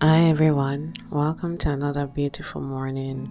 Hi 0.00 0.26
everyone, 0.26 0.94
welcome 1.10 1.58
to 1.58 1.70
another 1.70 2.06
beautiful 2.06 2.60
morning. 2.60 3.26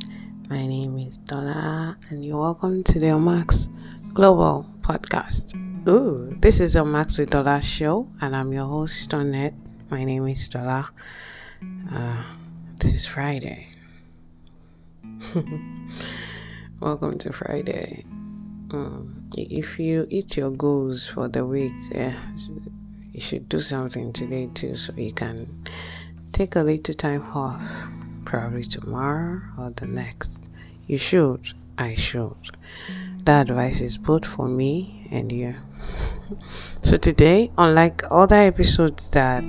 My 0.49 0.67
name 0.67 0.99
is 0.99 1.17
Dola, 1.19 1.95
and 2.09 2.25
you're 2.25 2.41
welcome 2.41 2.83
to 2.83 2.99
the 2.99 3.05
Unmask 3.05 3.69
Global 4.13 4.69
Podcast. 4.81 5.55
Ooh, 5.87 6.35
this 6.41 6.59
is 6.59 6.75
Unmask 6.75 7.19
with 7.19 7.29
Dola 7.29 7.63
show, 7.63 8.09
and 8.19 8.35
I'm 8.35 8.51
your 8.51 8.65
host, 8.65 9.09
Donette. 9.09 9.53
My 9.89 10.03
name 10.03 10.27
is 10.27 10.49
Dola. 10.49 10.89
Uh, 11.89 12.23
this 12.81 12.93
is 12.93 13.05
Friday. 13.05 13.69
welcome 16.81 17.17
to 17.19 17.31
Friday. 17.31 18.03
Um, 18.71 19.29
if 19.37 19.79
you 19.79 20.05
eat 20.09 20.35
your 20.35 20.51
goals 20.51 21.07
for 21.07 21.29
the 21.29 21.45
week, 21.45 21.71
yeah, 21.91 22.19
you 23.13 23.21
should 23.21 23.47
do 23.47 23.61
something 23.61 24.11
today 24.11 24.49
too, 24.53 24.75
so 24.75 24.91
you 24.97 25.13
can 25.13 25.47
take 26.37 26.55
a 26.55 26.61
little 26.61 26.93
time 26.93 27.23
off, 27.33 27.59
probably 28.23 28.63
tomorrow 28.63 29.41
or 29.57 29.71
the 29.71 29.87
next. 29.87 30.39
You 30.85 30.99
should. 30.99 31.41
I 31.79 31.95
should. 31.95 32.37
That 33.23 33.49
advice 33.49 33.79
is 33.79 33.97
both 33.97 34.23
for 34.23 34.47
me 34.47 35.07
and 35.09 35.31
you. 35.31 35.55
so 36.83 36.95
today, 36.95 37.51
unlike 37.57 38.03
other 38.11 38.35
episodes 38.35 39.09
that 39.11 39.43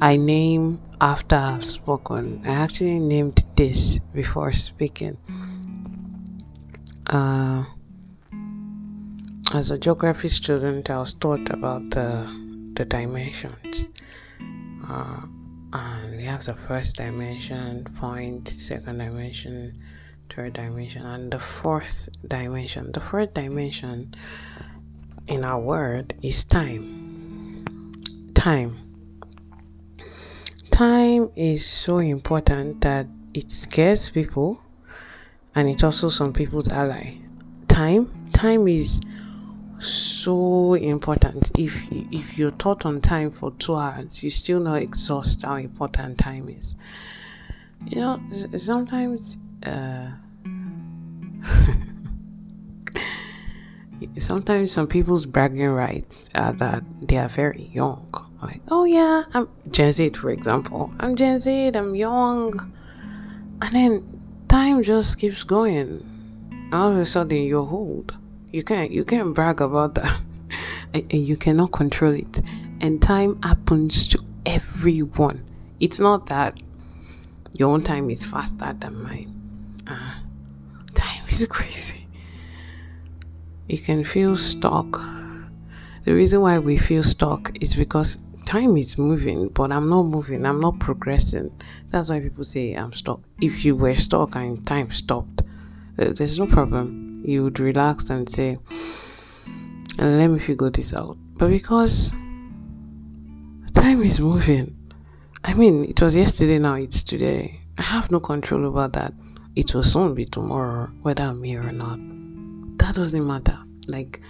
I 0.00 0.16
name 0.16 0.78
after 1.00 1.34
I've 1.34 1.68
spoken, 1.68 2.42
I 2.44 2.50
actually 2.50 3.00
named 3.00 3.44
this 3.56 3.98
before 4.14 4.52
speaking. 4.52 5.16
Uh, 7.06 7.64
as 9.52 9.72
a 9.72 9.78
geography 9.78 10.28
student, 10.28 10.88
I 10.88 10.98
was 10.98 11.14
taught 11.14 11.50
about 11.50 11.90
the 11.90 12.30
the 12.74 12.84
dimensions. 12.84 13.86
Uh, 14.88 15.22
and 15.72 16.16
we 16.16 16.24
have 16.24 16.44
the 16.44 16.54
first 16.54 16.96
dimension 16.96 17.84
point 17.98 18.48
second 18.58 18.98
dimension 18.98 19.80
third 20.34 20.54
dimension 20.54 21.04
and 21.04 21.32
the 21.32 21.38
fourth 21.38 22.08
dimension. 22.26 22.90
The 22.92 23.00
fourth 23.00 23.34
dimension 23.34 24.14
in 25.26 25.44
our 25.44 25.60
world 25.60 26.12
is 26.22 26.44
time. 26.44 27.94
Time. 28.34 28.78
Time 30.70 31.30
is 31.36 31.66
so 31.66 31.98
important 31.98 32.80
that 32.80 33.06
it 33.34 33.50
scares 33.50 34.08
people 34.08 34.60
and 35.54 35.68
it's 35.68 35.84
also 35.84 36.08
some 36.08 36.32
people's 36.32 36.68
ally. 36.68 37.18
Time 37.68 38.10
time 38.32 38.66
is 38.66 39.00
so 39.82 40.74
important. 40.74 41.50
If 41.58 41.74
if 41.90 42.38
you're 42.38 42.52
taught 42.52 42.86
on 42.86 43.00
time 43.00 43.30
for 43.32 43.50
two 43.52 43.74
hours, 43.74 44.22
you 44.22 44.30
still 44.30 44.60
not 44.60 44.82
exhaust 44.82 45.42
how 45.42 45.56
important 45.56 46.18
time 46.18 46.48
is. 46.48 46.74
You 47.86 48.00
know, 48.00 48.20
sometimes. 48.56 49.36
Uh, 49.64 50.10
sometimes 54.18 54.72
some 54.72 54.86
people's 54.86 55.26
bragging 55.26 55.68
rights 55.68 56.28
are 56.34 56.52
that 56.54 56.82
they 57.00 57.18
are 57.18 57.28
very 57.28 57.70
young. 57.72 58.08
Like, 58.42 58.62
oh 58.68 58.84
yeah, 58.84 59.24
I'm 59.34 59.48
Gen 59.70 59.92
Z, 59.92 60.10
for 60.10 60.30
example. 60.30 60.92
I'm 60.98 61.14
Gen 61.16 61.40
Z. 61.40 61.72
I'm 61.74 61.94
young, 61.94 62.72
and 63.62 63.72
then 63.72 64.20
time 64.48 64.82
just 64.82 65.18
keeps 65.18 65.42
going. 65.44 66.08
All 66.72 66.90
of 66.90 66.96
a 66.96 67.04
sudden, 67.04 67.42
you're 67.42 67.60
old 67.60 68.16
you 68.52 68.62
can't 68.62 68.90
you 68.90 69.04
can't 69.04 69.34
brag 69.34 69.60
about 69.60 69.94
that. 69.96 70.20
And, 70.94 71.10
you 71.10 71.38
cannot 71.38 71.72
control 71.72 72.12
it. 72.12 72.42
And 72.82 73.00
time 73.00 73.40
happens 73.42 74.06
to 74.08 74.22
everyone. 74.44 75.42
It's 75.80 75.98
not 75.98 76.26
that 76.26 76.62
your 77.54 77.70
own 77.70 77.82
time 77.82 78.10
is 78.10 78.26
faster 78.26 78.76
than 78.78 79.02
mine. 79.02 79.82
Uh, 79.86 80.18
time 80.92 81.22
is 81.30 81.46
crazy. 81.50 82.06
You 83.68 83.78
can 83.78 84.04
feel 84.04 84.36
stuck. 84.36 85.00
The 86.04 86.12
reason 86.12 86.42
why 86.42 86.58
we 86.58 86.76
feel 86.76 87.02
stuck 87.02 87.56
is 87.62 87.74
because 87.74 88.18
time 88.44 88.76
is 88.76 88.98
moving 88.98 89.48
but 89.48 89.72
i'm 89.72 89.88
not 89.88 90.02
moving. 90.02 90.44
I'm 90.44 90.60
not 90.60 90.78
progressing. 90.78 91.50
That's 91.88 92.10
why 92.10 92.20
people 92.20 92.44
say 92.44 92.74
i'm 92.74 92.92
stuck. 92.92 93.20
If 93.40 93.64
you 93.64 93.76
were 93.76 93.96
stuck 93.96 94.36
and 94.36 94.66
time 94.66 94.90
stopped 94.90 95.42
there's 95.96 96.38
no 96.38 96.46
problem 96.46 97.11
you 97.24 97.44
would 97.44 97.60
relax 97.60 98.10
and 98.10 98.28
say, 98.28 98.58
let 99.98 100.28
me 100.28 100.38
figure 100.38 100.70
this 100.70 100.92
out. 100.92 101.16
But 101.34 101.50
because 101.50 102.10
time 103.74 104.02
is 104.02 104.20
moving, 104.20 104.76
I 105.44 105.54
mean, 105.54 105.84
it 105.84 106.00
was 106.00 106.16
yesterday, 106.16 106.58
now 106.58 106.74
it's 106.74 107.02
today. 107.02 107.60
I 107.78 107.82
have 107.82 108.10
no 108.10 108.20
control 108.20 108.66
over 108.66 108.88
that. 108.88 109.12
It 109.56 109.74
will 109.74 109.84
soon 109.84 110.14
be 110.14 110.24
tomorrow, 110.24 110.90
whether 111.02 111.24
I'm 111.24 111.42
here 111.42 111.66
or 111.66 111.72
not. 111.72 111.98
That 112.78 112.94
doesn't 112.94 113.26
matter. 113.26 113.58
Like, 113.86 114.20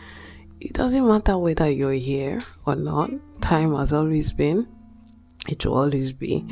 it 0.60 0.72
doesn't 0.72 1.06
matter 1.06 1.38
whether 1.38 1.70
you're 1.70 1.92
here 1.92 2.42
or 2.66 2.76
not. 2.76 3.10
Time 3.40 3.74
has 3.74 3.92
always 3.92 4.32
been, 4.32 4.66
it 5.48 5.64
will 5.66 5.74
always 5.74 6.12
be. 6.12 6.46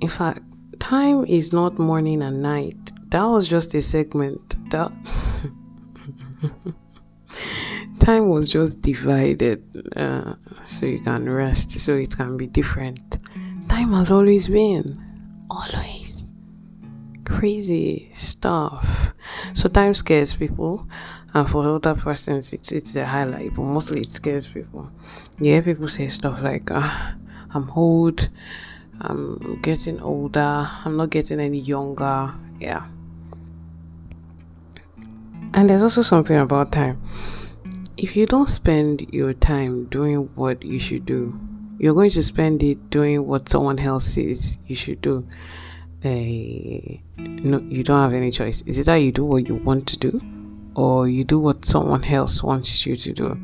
In 0.00 0.08
fact, 0.08 0.40
time 0.78 1.24
is 1.24 1.52
not 1.52 1.78
morning 1.78 2.22
and 2.22 2.42
night 2.42 2.92
that 3.10 3.24
was 3.24 3.46
just 3.46 3.72
a 3.74 3.82
segment. 3.82 4.55
That 4.70 4.92
time 8.00 8.28
was 8.28 8.48
just 8.48 8.80
divided 8.82 9.62
uh, 9.96 10.34
so 10.64 10.86
you 10.86 11.00
can 11.00 11.28
rest, 11.28 11.70
so 11.78 11.94
it 11.94 12.16
can 12.16 12.36
be 12.36 12.46
different. 12.46 13.18
Time 13.68 13.92
has 13.92 14.10
always 14.10 14.48
been, 14.48 15.00
always 15.50 16.28
crazy 17.24 18.10
stuff. 18.14 19.12
So 19.54 19.68
time 19.68 19.94
scares 19.94 20.34
people, 20.34 20.86
and 21.34 21.48
for 21.48 21.66
other 21.66 21.94
persons, 21.94 22.52
it's 22.52 22.72
it's 22.72 22.96
a 22.96 23.04
highlight, 23.04 23.54
but 23.54 23.62
mostly 23.62 24.00
it 24.02 24.10
scares 24.10 24.48
people. 24.48 24.90
Yeah, 25.40 25.60
people 25.60 25.88
say 25.88 26.08
stuff 26.08 26.42
like, 26.42 26.70
ah, 26.70 27.14
"I'm 27.54 27.70
old." 27.70 28.28
I'm 28.98 29.60
getting 29.60 30.00
older. 30.00 30.66
I'm 30.84 30.96
not 30.96 31.10
getting 31.10 31.38
any 31.38 31.58
younger. 31.58 32.32
Yeah. 32.58 32.86
And 35.54 35.70
there's 35.70 35.82
also 35.82 36.02
something 36.02 36.36
about 36.36 36.72
time. 36.72 37.02
If 37.96 38.16
you 38.16 38.26
don't 38.26 38.48
spend 38.48 39.12
your 39.12 39.32
time 39.32 39.86
doing 39.86 40.28
what 40.34 40.62
you 40.62 40.78
should 40.78 41.06
do, 41.06 41.38
you're 41.78 41.94
going 41.94 42.10
to 42.10 42.22
spend 42.22 42.62
it 42.62 42.90
doing 42.90 43.26
what 43.26 43.48
someone 43.48 43.78
else 43.78 44.04
says 44.06 44.58
you 44.66 44.74
should 44.74 45.00
do. 45.00 45.26
Uh, 46.04 46.98
no, 47.18 47.58
you 47.68 47.82
don't 47.82 48.00
have 48.00 48.12
any 48.12 48.30
choice. 48.30 48.62
Is 48.66 48.78
it 48.78 48.86
that 48.86 48.96
you 48.96 49.12
do 49.12 49.24
what 49.24 49.48
you 49.48 49.56
want 49.56 49.86
to 49.88 49.96
do, 49.96 50.20
or 50.74 51.08
you 51.08 51.24
do 51.24 51.38
what 51.38 51.64
someone 51.64 52.04
else 52.04 52.42
wants 52.42 52.84
you 52.86 52.96
to 52.96 53.12
do, 53.12 53.40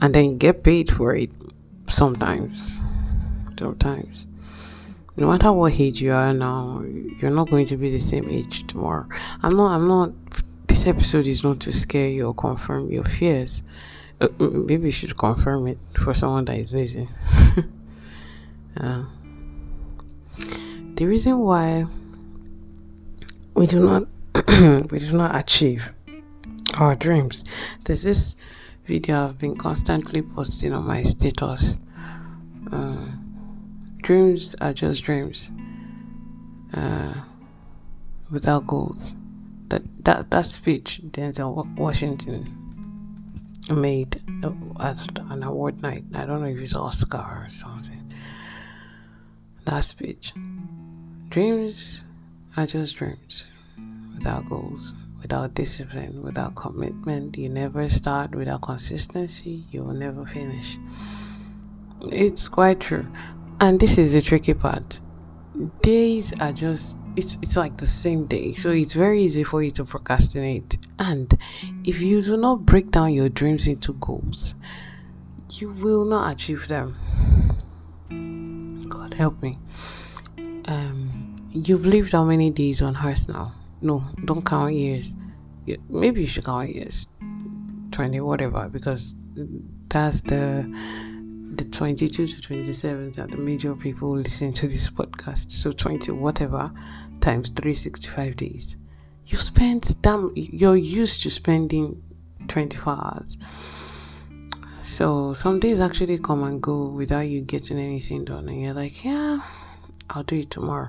and 0.00 0.14
then 0.14 0.24
you 0.30 0.36
get 0.36 0.62
paid 0.62 0.90
for 0.90 1.14
it. 1.16 1.30
Sometimes, 1.88 2.78
sometimes 3.58 4.26
no 5.16 5.30
matter 5.30 5.52
what 5.52 5.78
age 5.78 6.00
you 6.00 6.12
are 6.12 6.32
now, 6.32 6.82
you're 7.20 7.30
not 7.30 7.50
going 7.50 7.66
to 7.66 7.76
be 7.76 7.90
the 7.90 8.00
same 8.00 8.28
age 8.28 8.66
tomorrow. 8.66 9.06
I'm 9.42 9.56
not. 9.56 9.72
I'm 9.72 9.88
not 9.88 10.12
this 10.82 10.88
episode 10.88 11.28
is 11.28 11.44
not 11.44 11.60
to 11.60 11.72
scare 11.72 12.08
you 12.08 12.26
or 12.26 12.34
confirm 12.34 12.90
your 12.90 13.04
fears. 13.04 13.62
Uh, 14.20 14.26
maybe 14.40 14.86
you 14.86 14.90
should 14.90 15.16
confirm 15.16 15.68
it 15.68 15.78
for 15.94 16.12
someone 16.12 16.44
that 16.44 16.58
is 16.58 16.74
lazy. 16.74 17.08
uh, 18.80 19.04
the 20.96 21.06
reason 21.06 21.38
why 21.38 21.86
we 23.54 23.68
do 23.68 23.78
not 23.78 24.08
we 24.90 24.98
do 24.98 25.12
not 25.12 25.36
achieve 25.36 25.88
our 26.78 26.96
dreams. 26.96 27.44
There's 27.84 28.02
this 28.02 28.34
video 28.84 29.28
I've 29.28 29.38
been 29.38 29.56
constantly 29.56 30.22
posting 30.22 30.72
on 30.72 30.84
my 30.84 31.04
status. 31.04 31.76
Uh, 32.72 33.06
dreams 33.98 34.56
are 34.60 34.72
just 34.72 35.04
dreams 35.04 35.48
uh, 36.74 37.14
without 38.32 38.66
goals 38.66 39.14
that 40.04 40.30
that 40.30 40.46
speech 40.46 41.00
Denzel 41.10 41.66
Washington 41.76 42.58
made 43.70 44.20
uh, 44.42 44.52
at 44.80 45.18
an 45.30 45.42
award 45.42 45.82
night. 45.82 46.04
I 46.14 46.26
don't 46.26 46.40
know 46.40 46.48
if 46.48 46.58
it's 46.58 46.74
Oscar 46.74 47.44
or 47.44 47.48
something. 47.48 48.12
That 49.64 49.80
speech. 49.80 50.32
Dreams 51.28 52.04
are 52.56 52.66
just 52.66 52.96
dreams 52.96 53.44
without 54.14 54.48
goals, 54.48 54.94
without 55.20 55.54
discipline, 55.54 56.22
without 56.22 56.54
commitment. 56.56 57.38
You 57.38 57.48
never 57.48 57.88
start 57.88 58.34
without 58.34 58.62
consistency, 58.62 59.64
you 59.70 59.84
will 59.84 59.94
never 59.94 60.26
finish. 60.26 60.76
It's 62.10 62.48
quite 62.48 62.80
true. 62.80 63.06
And 63.60 63.78
this 63.78 63.96
is 63.96 64.12
the 64.12 64.20
tricky 64.20 64.54
part. 64.54 65.00
Days 65.82 66.32
are 66.40 66.52
just 66.52 66.98
it's 67.16 67.36
it's 67.42 67.56
like 67.56 67.76
the 67.76 67.86
same 67.86 68.26
day 68.26 68.52
so 68.52 68.70
it's 68.70 68.94
very 68.94 69.22
easy 69.22 69.44
for 69.44 69.62
you 69.62 69.70
to 69.70 69.84
procrastinate 69.84 70.78
and 70.98 71.38
if 71.84 72.00
you 72.00 72.22
do 72.22 72.36
not 72.36 72.64
break 72.64 72.90
down 72.90 73.12
your 73.12 73.28
dreams 73.28 73.66
into 73.66 73.92
goals 73.94 74.54
you 75.50 75.70
will 75.70 76.04
not 76.04 76.32
achieve 76.32 76.68
them 76.68 76.96
god 78.88 79.12
help 79.14 79.40
me 79.42 79.56
um, 80.66 81.36
you've 81.50 81.86
lived 81.86 82.12
how 82.12 82.24
many 82.24 82.50
days 82.50 82.82
on 82.82 82.96
earth 83.04 83.28
now? 83.28 83.54
No, 83.80 84.02
don't 84.24 84.44
count 84.44 84.74
years. 84.74 85.14
Maybe 85.88 86.22
you 86.22 86.26
should 86.26 86.44
count 86.44 86.74
years. 86.74 87.06
20, 87.90 88.20
whatever, 88.20 88.68
because 88.68 89.14
that's 89.88 90.22
the 90.22 90.64
the 91.52 91.64
22 91.64 92.26
to 92.26 92.40
27 92.40 93.12
are 93.18 93.26
the 93.26 93.36
major 93.36 93.74
people 93.74 94.16
listening 94.16 94.54
to 94.54 94.66
this 94.66 94.88
podcast. 94.88 95.50
So 95.50 95.70
20 95.70 96.12
whatever 96.12 96.70
times 97.20 97.50
365 97.50 98.36
days. 98.36 98.76
You 99.26 99.36
spend 99.36 100.00
damn 100.02 100.32
you're 100.34 100.76
used 100.76 101.22
to 101.22 101.30
spending 101.30 102.02
24 102.48 102.92
hours. 102.92 103.36
So 104.82 105.34
some 105.34 105.60
days 105.60 105.78
actually 105.78 106.18
come 106.18 106.42
and 106.42 106.60
go 106.60 106.86
without 106.86 107.28
you 107.28 107.42
getting 107.42 107.78
anything 107.78 108.24
done 108.24 108.48
and 108.48 108.60
you're 108.60 108.74
like, 108.74 109.04
yeah, 109.04 109.40
I'll 110.10 110.24
do 110.24 110.36
it 110.36 110.50
tomorrow. 110.50 110.88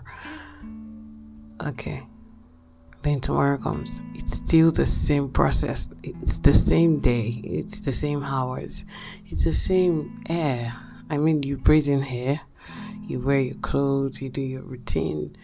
Okay. 1.65 2.07
Then 3.03 3.19
tomorrow 3.19 3.57
comes. 3.57 3.99
It's 4.15 4.37
still 4.37 4.71
the 4.71 4.85
same 4.85 5.29
process. 5.29 5.89
It's 6.03 6.39
the 6.39 6.53
same 6.53 6.99
day. 7.01 7.41
It's 7.43 7.81
the 7.81 7.91
same 7.91 8.23
hours. 8.23 8.85
It's 9.25 9.43
the 9.43 9.51
same 9.51 10.23
air. 10.29 10.73
I 11.09 11.17
mean, 11.17 11.43
you 11.43 11.57
breathe 11.57 11.89
in 11.89 12.01
air. 12.05 12.39
You 13.05 13.19
wear 13.19 13.41
your 13.41 13.55
clothes. 13.55 14.21
You 14.21 14.29
do 14.29 14.41
your 14.41 14.61
routine. 14.61 15.35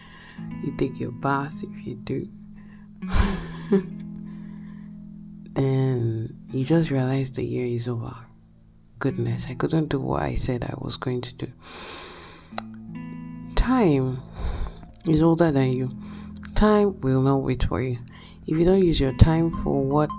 You 0.64 0.74
take 0.78 0.98
your 0.98 1.12
bath 1.12 1.62
if 1.62 1.86
you 1.86 1.96
do. 1.96 2.26
then 5.52 6.34
you 6.50 6.64
just 6.64 6.90
realize 6.90 7.32
the 7.32 7.44
year 7.44 7.66
is 7.66 7.86
over. 7.88 8.16
Goodness, 9.00 9.48
I 9.50 9.54
couldn't 9.54 9.90
do 9.90 10.00
what 10.00 10.22
I 10.22 10.36
said 10.36 10.64
I 10.64 10.72
was 10.78 10.96
going 10.96 11.20
to 11.20 11.34
do. 11.34 11.52
Time 13.54 14.22
is 15.06 15.22
older 15.22 15.52
than 15.52 15.74
you 15.74 15.90
time 16.60 17.00
will 17.00 17.22
not 17.22 17.38
wait 17.38 17.62
for 17.64 17.80
you. 17.80 17.96
If 18.46 18.58
you 18.58 18.66
don't 18.66 18.84
use 18.84 19.00
your 19.00 19.14
time 19.14 19.50
for 19.62 19.82
what, 19.82 20.10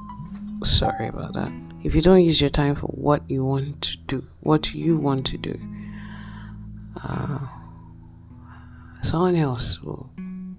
sorry 0.64 1.08
about 1.08 1.34
that. 1.34 1.52
If 1.84 1.94
you 1.94 2.02
don't 2.02 2.26
use 2.26 2.42
your 2.42 2.50
time 2.50 2.74
for 2.74 2.88
what 2.88 3.22
you 3.30 3.46
want 3.46 3.80
to 3.84 3.98
do, 4.08 4.28
what 4.40 4.74
you 4.74 4.98
want 4.98 5.24
to 5.28 5.38
do, 5.38 5.56
uh, 7.04 7.46
someone 9.04 9.36
else 9.36 9.80
will 9.84 10.10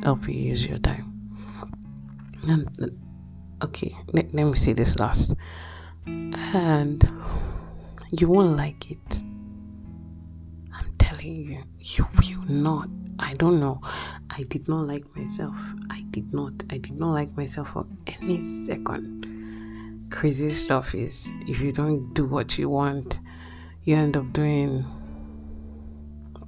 help 0.04 0.28
you 0.28 0.34
use 0.34 0.64
your 0.64 0.78
time. 0.78 1.08
And 2.46 2.96
okay, 3.64 3.92
let, 4.12 4.32
let 4.32 4.44
me 4.44 4.54
say 4.54 4.74
this 4.74 5.00
last. 5.00 5.34
And 6.06 7.02
you 8.12 8.28
won't 8.28 8.56
like 8.56 8.88
it. 8.88 9.22
I'm 10.72 10.94
telling 10.98 11.50
you, 11.50 11.64
you 11.80 12.06
will 12.20 12.44
not. 12.48 12.88
I 13.18 13.34
don't 13.34 13.60
know. 13.60 13.80
I 14.30 14.44
did 14.44 14.68
not 14.68 14.86
like 14.86 15.04
myself. 15.16 15.54
I 15.90 16.02
did 16.10 16.32
not. 16.32 16.52
I 16.70 16.78
did 16.78 16.98
not 16.98 17.12
like 17.12 17.36
myself 17.36 17.70
for 17.72 17.86
any 18.06 18.40
second. 18.40 20.08
Crazy 20.10 20.50
stuff 20.52 20.94
is 20.94 21.30
if 21.46 21.60
you 21.60 21.72
don't 21.72 22.12
do 22.14 22.24
what 22.24 22.58
you 22.58 22.68
want, 22.68 23.20
you 23.84 23.96
end 23.96 24.16
up 24.16 24.32
doing 24.32 24.84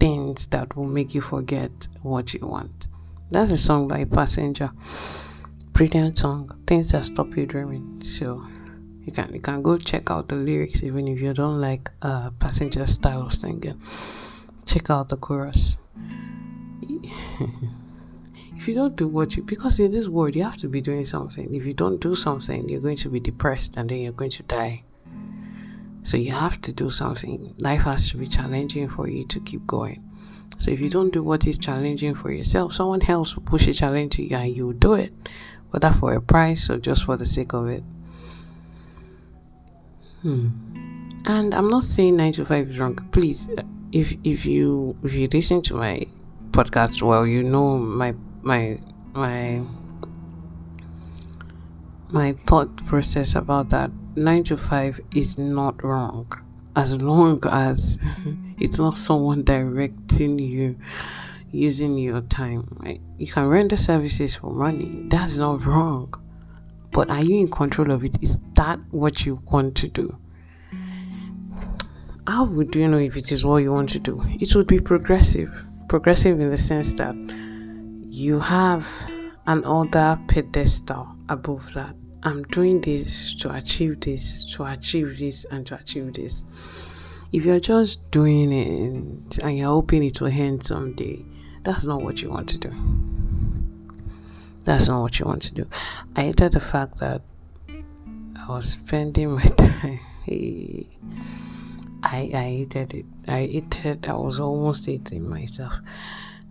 things 0.01 0.47
that 0.49 0.77
will 0.77 0.87
make 0.87 1.15
you 1.15 1.21
forget 1.21 1.89
what 2.03 2.35
you 2.35 2.47
want. 2.47 2.89
That's 3.31 3.51
a 3.51 3.57
song 3.57 3.89
by 3.89 4.05
Passenger. 4.05 4.71
Brilliant 5.73 6.19
song. 6.19 6.51
Things 6.67 6.93
that 6.93 7.05
stop 7.05 7.37
you 7.37 7.47
dreaming. 7.47 8.03
So 8.05 8.47
you 9.05 9.13
can 9.13 9.35
you 9.35 9.41
can 9.41 9.63
go 9.63 9.77
check 9.77 10.11
out 10.11 10.29
the 10.29 10.37
lyrics 10.37 10.83
even 10.83 11.09
if 11.09 11.21
you 11.21 11.33
don't 11.35 11.61
like 11.61 11.91
uh 12.03 12.31
passenger 12.39 12.87
style 12.87 13.27
of 13.27 13.33
singing. 13.33 13.81
Check 14.67 14.91
out 14.91 15.09
the 15.09 15.17
chorus. 15.17 15.77
if 18.56 18.69
you 18.69 18.75
don't 18.75 18.97
do 18.97 19.09
what 19.09 19.37
you 19.37 19.43
because 19.43 19.81
in 19.81 19.93
this 19.93 20.09
world 20.09 20.35
you 20.35 20.43
have 20.43 20.56
to 20.59 20.69
be 20.69 20.81
doing 20.81 21.05
something. 21.05 21.55
If 21.55 21.65
you 21.65 21.75
don't 21.75 22.01
do 22.01 22.15
something 22.15 22.69
you're 22.69 22.81
going 22.81 22.97
to 22.99 23.09
be 23.09 23.21
depressed 23.21 23.77
and 23.77 23.89
then 23.89 23.99
you're 23.99 24.12
going 24.12 24.31
to 24.31 24.43
die. 24.45 24.83
So 26.03 26.17
you 26.17 26.33
have 26.33 26.61
to 26.62 26.73
do 26.73 26.91
something. 26.91 27.55
Life 27.61 27.83
has 27.83 28.11
to 28.11 28.19
be 28.19 28.27
challenging 28.27 28.89
for 28.89 29.09
you 29.09 29.27
to 29.29 29.41
keep 29.41 29.67
going. 29.67 30.03
So 30.59 30.71
if 30.71 30.81
you 30.81 30.91
don't 30.91 31.12
do 31.12 31.23
what 31.23 31.47
is 31.47 31.59
challenging 31.59 32.15
for 32.15 32.31
yourself 32.31 32.73
someone 32.73 33.03
else 33.09 33.35
will 33.35 33.43
push 33.43 33.67
a 33.67 33.75
challenge 33.75 34.17
to 34.17 34.23
you 34.23 34.37
and 34.37 34.56
you 34.56 34.67
will 34.67 34.75
do 34.75 34.95
it 34.95 35.12
whether 35.71 35.91
for 35.91 36.15
a 36.15 36.21
price 36.21 36.71
or 36.71 36.79
just 36.79 37.05
for 37.05 37.17
the 37.17 37.27
sake 37.27 37.53
of 37.53 37.69
it. 37.69 37.83
Hmm. 40.23 40.49
and 41.27 41.55
i'm 41.55 41.69
not 41.69 41.85
saying 41.85 42.17
9 42.17 42.33
to 42.33 42.47
5 42.47 42.71
is 42.71 42.79
wrong. 42.79 42.97
Please 43.12 43.51
if 43.95 44.17
if 44.25 44.45
you 44.45 44.97
if 45.05 45.15
you 45.15 45.29
listen 45.33 45.62
to 45.62 45.75
my 45.75 46.05
podcast 46.55 47.03
well 47.03 47.27
you 47.27 47.43
know 47.43 47.77
my 47.77 48.15
my 48.43 48.79
my 49.12 49.61
my 52.12 52.33
thought 52.33 52.77
process 52.87 53.35
about 53.35 53.71
that. 53.71 53.91
9 54.15 54.45
to 54.45 54.56
5 54.56 55.01
is 55.17 55.37
not 55.37 55.83
wrong. 55.83 56.31
As 56.77 57.03
long 57.03 57.41
as 57.51 57.99
it's 58.61 58.79
not 58.79 58.97
someone 58.97 59.43
directing 59.43 60.39
you 60.39 60.77
using 61.51 61.99
your 61.99 62.21
time 62.21 62.69
right? 62.79 63.01
you 63.19 63.27
can 63.27 63.49
render 63.49 63.77
services 63.77 64.37
for 64.37 64.53
money. 64.53 65.06
That's 65.09 65.37
not 65.37 65.67
wrong. 65.67 66.15
But 66.93 67.11
are 67.11 67.25
you 67.25 67.41
in 67.41 67.51
control 67.51 67.91
of 67.91 68.05
it? 68.05 68.17
Is 68.23 68.39
that 68.55 68.79
what 68.93 69.27
you 69.27 69.43
want 69.51 69.75
to 69.79 69.89
do? 69.89 70.17
How 72.29 72.45
would 72.45 72.77
you 72.77 72.87
know 72.87 72.99
if 72.99 73.17
it 73.17 73.33
is 73.33 73.45
what 73.45 73.56
you 73.56 73.73
want 73.73 73.89
to 73.91 73.99
do? 73.99 74.23
It 74.39 74.55
would 74.55 74.69
be 74.69 74.79
progressive 74.79 75.53
progressive 75.89 76.41
in 76.41 76.51
the 76.51 76.59
sense 76.59 76.95
that 76.95 77.15
you 78.11 78.41
have 78.41 78.89
an 79.47 79.65
other 79.65 80.19
pedestal 80.29 81.09
above 81.29 81.73
that. 81.75 81.95
I'm 82.23 82.43
doing 82.45 82.81
this 82.81 83.35
to 83.37 83.55
achieve 83.55 84.01
this, 84.01 84.51
to 84.55 84.65
achieve 84.65 85.19
this, 85.19 85.45
and 85.51 85.67
to 85.67 85.75
achieve 85.75 86.15
this. 86.15 86.45
If 87.33 87.45
you're 87.45 87.61
just 87.61 88.11
doing 88.11 88.53
it 88.53 89.39
and 89.39 89.59
you're 89.59 89.69
hoping 89.69 90.05
it 90.05 90.21
will 90.21 90.29
end 90.29 90.63
someday, 90.65 91.25
that's 91.63 91.85
not 91.85 92.03
what 92.03 92.23
you 92.23 92.31
want 92.31 92.49
to 92.51 92.59
do. 92.59 92.73
That's 94.65 94.89
not 94.89 95.03
what 95.03 95.19
you 95.19 95.27
want 95.27 95.43
to 95.43 95.55
do. 95.55 95.67
I 96.17 96.23
hated 96.23 96.53
the 96.53 96.61
fact 96.61 96.99
that 97.01 97.21
I 97.69 98.49
was 98.49 98.71
spending 98.71 99.33
my 99.33 99.43
time. 99.57 100.01
I, 102.05 102.31
I 102.35 102.43
hated 102.43 102.94
it. 102.94 103.06
I 103.27 103.46
hated. 103.46 104.06
I 104.06 104.15
was 104.15 104.39
almost 104.39 104.87
hating 104.87 105.29
myself. 105.29 105.75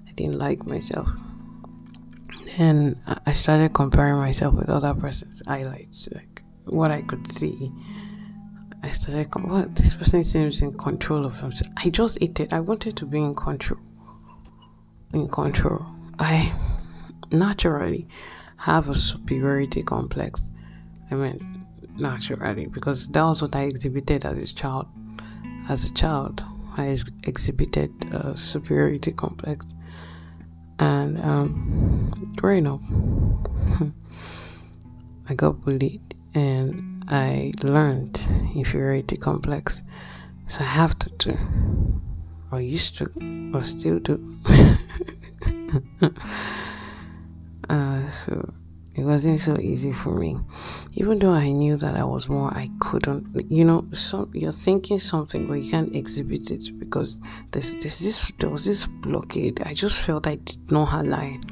I 0.08 0.12
didn't 0.12 0.38
like 0.38 0.66
myself 0.66 1.08
and 2.58 2.96
I 3.26 3.34
started 3.34 3.74
comparing 3.74 4.18
myself 4.18 4.54
with 4.54 4.70
other 4.70 4.94
person's 4.94 5.42
highlights, 5.48 6.08
like 6.14 6.44
what 6.66 6.92
I 6.92 7.02
could 7.02 7.32
see. 7.32 7.72
I 8.84 8.90
started, 8.90 9.30
well, 9.36 9.66
this 9.70 9.96
person 9.96 10.24
seems 10.24 10.62
in 10.62 10.78
control 10.78 11.26
of 11.26 11.38
something. 11.38 11.68
I 11.78 11.90
just 11.90 12.18
ate 12.22 12.40
it. 12.40 12.54
I 12.54 12.60
wanted 12.60 12.98
to 12.98 13.06
be 13.06 13.20
in 13.20 13.34
control. 13.34 13.80
In 15.14 15.28
control. 15.30 15.86
I 16.20 16.54
naturally 17.32 18.08
have 18.58 18.90
a 18.90 18.96
superiority 18.96 19.84
complex. 19.84 20.50
I 21.12 21.16
mean, 21.16 21.66
naturally, 21.98 22.68
because 22.68 23.08
that 23.10 23.24
was 23.24 23.42
what 23.42 23.56
I 23.56 23.64
exhibited 23.64 24.26
as 24.26 24.38
a 24.38 24.54
child. 24.54 24.88
As 25.70 25.84
a 25.86 25.94
child, 25.94 26.44
I 26.76 26.88
ex- 26.88 27.12
exhibited 27.24 27.92
a 28.14 28.38
superiority 28.38 29.12
complex 29.12 29.66
and 30.80 31.20
um, 31.22 32.34
growing 32.36 32.68
up 32.68 32.82
i 35.30 35.34
got 35.34 35.62
bullied 35.62 36.02
and 36.34 37.06
i 37.08 37.52
learned 37.64 38.28
inferiority 38.56 39.16
complex. 39.18 39.82
So 40.48 40.62
i 40.62 40.68
have 40.68 40.98
to 41.00 41.10
do 41.12 41.38
or 42.52 42.62
used 42.62 42.98
to 42.98 43.52
or 43.54 43.64
still 43.64 44.00
do. 44.00 44.20
Uh, 47.70 48.06
so 48.10 48.54
it 48.96 49.04
wasn't 49.04 49.40
so 49.40 49.58
easy 49.58 49.92
for 49.92 50.14
me. 50.16 50.38
Even 50.94 51.18
though 51.18 51.34
i 51.34 51.50
knew 51.52 51.76
that 51.78 51.96
i 51.96 52.04
was 52.04 52.30
more 52.30 52.54
i 52.54 52.70
couldn't 52.80 53.26
you 53.52 53.66
know 53.66 53.86
so 53.94 54.30
you're 54.34 54.52
thinking 54.52 55.00
something 55.00 55.48
but 55.48 55.56
you 55.56 55.72
can't 55.72 55.96
exhibit 55.96 56.52
it 56.52 56.78
because 56.80 57.20
there's, 57.52 57.74
there's 57.78 58.00
this 58.00 58.32
there 58.40 58.50
was 58.50 58.66
this 58.66 58.86
blockade. 58.86 59.62
I 59.66 59.74
just 59.74 60.00
felt 60.00 60.28
i 60.28 60.36
did 60.36 60.72
not 60.72 60.94
align. 60.94 61.44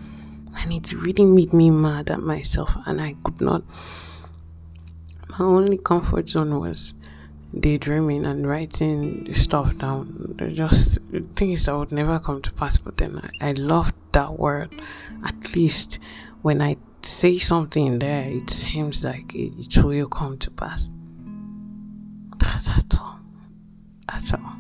And 0.57 0.74
it 0.74 0.91
really 0.93 1.25
made 1.25 1.53
me 1.53 1.69
mad 1.71 2.10
at 2.12 2.21
myself 2.21 2.75
and 2.86 3.01
i 3.01 3.15
could 3.24 3.41
not. 3.41 3.63
My 5.29 5.45
only 5.45 5.77
comfort 5.77 6.29
zone 6.29 6.60
was 6.60 6.93
daydreaming 7.60 8.25
and 8.25 8.48
writing 8.48 9.33
stuff 9.33 9.77
down. 9.77 10.36
They're 10.38 10.51
just 10.51 11.00
things 11.36 11.65
that 11.65 11.75
would 11.75 11.91
never 11.91 12.19
come 12.19 12.41
to 12.43 12.53
pass 12.53 12.77
but 12.77 12.98
then 12.98 13.19
I, 13.41 13.50
I 13.50 13.51
loved 13.53 13.95
that 14.12 14.38
word 14.38 14.69
at 15.24 15.55
least 15.55 16.00
when 16.41 16.62
i 16.62 16.75
say 17.05 17.38
something 17.38 18.00
there, 18.00 18.29
it 18.29 18.50
seems 18.50 19.03
like 19.03 19.34
it, 19.36 19.53
it 19.58 19.84
will 19.84 20.08
come 20.08 20.38
to 20.39 20.51
pass. 20.51 20.91
That, 22.38 22.62
that's 22.65 23.00
all. 23.00 23.20
That's 24.12 24.34
all. 24.34 24.53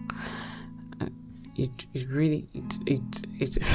Uh, 0.99 1.07
it, 1.55 1.85
it 1.93 2.09
really, 2.09 2.47
it, 2.53 2.79
it, 2.85 3.25
it, 3.39 3.57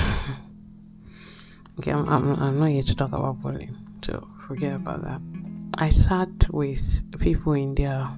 Okay, 1.78 1.92
I'm, 1.92 2.08
I'm, 2.08 2.34
I'm 2.40 2.58
not 2.58 2.68
here 2.70 2.82
to 2.82 2.96
talk 2.96 3.12
about 3.12 3.42
bullying, 3.42 3.76
so 4.02 4.26
forget 4.46 4.74
about 4.74 5.02
that. 5.04 5.20
I 5.76 5.90
sat 5.90 6.30
with 6.50 7.02
people 7.18 7.52
in 7.52 7.74
their 7.74 8.08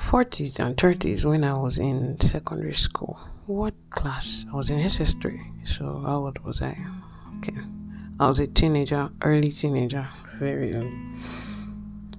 40s 0.00 0.58
and 0.58 0.76
30s 0.76 1.24
when 1.24 1.44
I 1.44 1.54
was 1.54 1.78
in 1.78 2.18
secondary 2.20 2.74
school. 2.74 3.20
What 3.46 3.74
class? 3.90 4.44
I 4.52 4.56
was 4.56 4.70
in 4.70 4.80
SS3. 4.80 5.68
So, 5.68 6.02
how 6.04 6.16
old 6.24 6.38
was 6.40 6.60
I? 6.62 6.76
Okay. 7.38 7.54
I 8.20 8.28
was 8.28 8.38
a 8.38 8.46
teenager, 8.46 9.10
early 9.22 9.50
teenager, 9.50 10.08
very 10.38 10.74
early. 10.74 10.92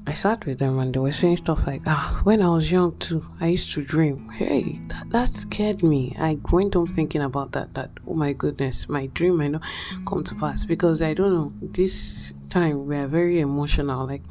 I 0.07 0.13
sat 0.13 0.45
with 0.45 0.59
them 0.59 0.77
and 0.77 0.93
they 0.93 0.99
were 0.99 1.11
saying 1.11 1.37
stuff 1.37 1.65
like, 1.65 1.81
ah, 1.87 2.19
when 2.23 2.41
I 2.41 2.49
was 2.49 2.69
young 2.71 2.95
too, 2.99 3.25
I 3.39 3.47
used 3.47 3.71
to 3.73 3.81
dream. 3.81 4.29
Hey, 4.29 4.79
that, 4.89 5.09
that 5.09 5.29
scared 5.29 5.81
me. 5.81 6.15
I 6.19 6.37
went 6.51 6.75
on 6.75 6.85
thinking 6.87 7.23
about 7.23 7.53
that, 7.53 7.73
that, 7.73 7.91
oh 8.05 8.13
my 8.13 8.33
goodness, 8.33 8.87
my 8.87 9.07
dream 9.07 9.37
might 9.37 9.51
not 9.51 9.63
come 10.05 10.23
to 10.25 10.35
pass 10.35 10.63
because 10.63 11.01
I 11.01 11.15
don't 11.15 11.33
know, 11.33 11.53
this 11.61 12.33
time 12.49 12.85
we 12.85 12.97
are 12.97 13.07
very 13.07 13.39
emotional. 13.39 14.05
Like, 14.05 14.21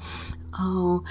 oh, 0.59 1.02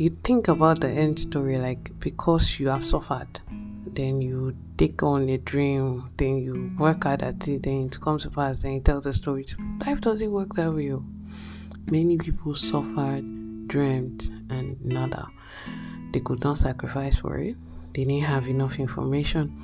you 0.00 0.10
think 0.24 0.48
about 0.48 0.80
the 0.80 0.88
end 0.88 1.18
story, 1.18 1.58
like, 1.58 1.98
because 2.00 2.58
you 2.58 2.68
have 2.68 2.84
suffered, 2.84 3.40
then 3.86 4.20
you 4.20 4.56
take 4.76 5.02
on 5.02 5.28
a 5.28 5.38
dream, 5.38 6.10
then 6.16 6.38
you 6.38 6.72
work 6.78 7.04
hard 7.04 7.22
at 7.22 7.46
it, 7.48 7.62
then 7.62 7.84
it 7.84 8.00
comes 8.00 8.24
to 8.24 8.30
pass, 8.30 8.62
then 8.62 8.72
you 8.72 8.80
tell 8.80 9.00
the 9.00 9.12
story. 9.12 9.46
Life 9.86 10.00
doesn't 10.00 10.32
work 10.32 10.54
that 10.54 10.72
way. 10.72 10.92
Oh. 10.92 11.04
Many 11.86 12.16
people 12.16 12.54
suffered 12.54 13.68
dreamed 13.68 14.30
and 14.50 14.82
nada. 14.84 15.28
They 16.12 16.20
could 16.20 16.42
not 16.42 16.58
sacrifice 16.58 17.18
for 17.18 17.38
it. 17.38 17.56
They 17.92 18.04
didn't 18.04 18.24
have 18.24 18.48
enough 18.48 18.78
information. 18.78 19.56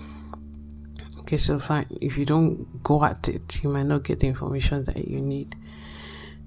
Okay, 1.20 1.36
so 1.36 1.58
fine. 1.58 1.86
If 2.00 2.18
you 2.18 2.24
don't 2.24 2.82
go 2.82 3.04
at 3.04 3.28
it, 3.28 3.62
you 3.62 3.70
might 3.70 3.86
not 3.86 4.04
get 4.04 4.20
the 4.20 4.26
information 4.28 4.84
that 4.84 5.08
you 5.08 5.20
need. 5.20 5.56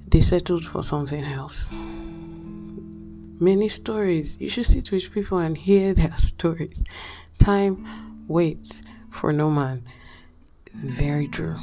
They 0.08 0.22
settled 0.22 0.66
for 0.66 0.84
something 0.84 1.24
else. 1.24 1.70
Many 3.40 3.70
stories. 3.70 4.38
You 4.40 4.50
should 4.50 4.66
sit 4.66 4.92
with 4.92 5.12
people 5.12 5.40
and 5.40 5.58
hear 5.58 5.94
their 6.00 6.13
stories. 6.18 6.84
Time 7.40 7.86
waits 8.28 8.82
for 9.12 9.34
no 9.34 9.50
man. 9.50 9.84
Very 10.74 11.28
true. 11.28 11.58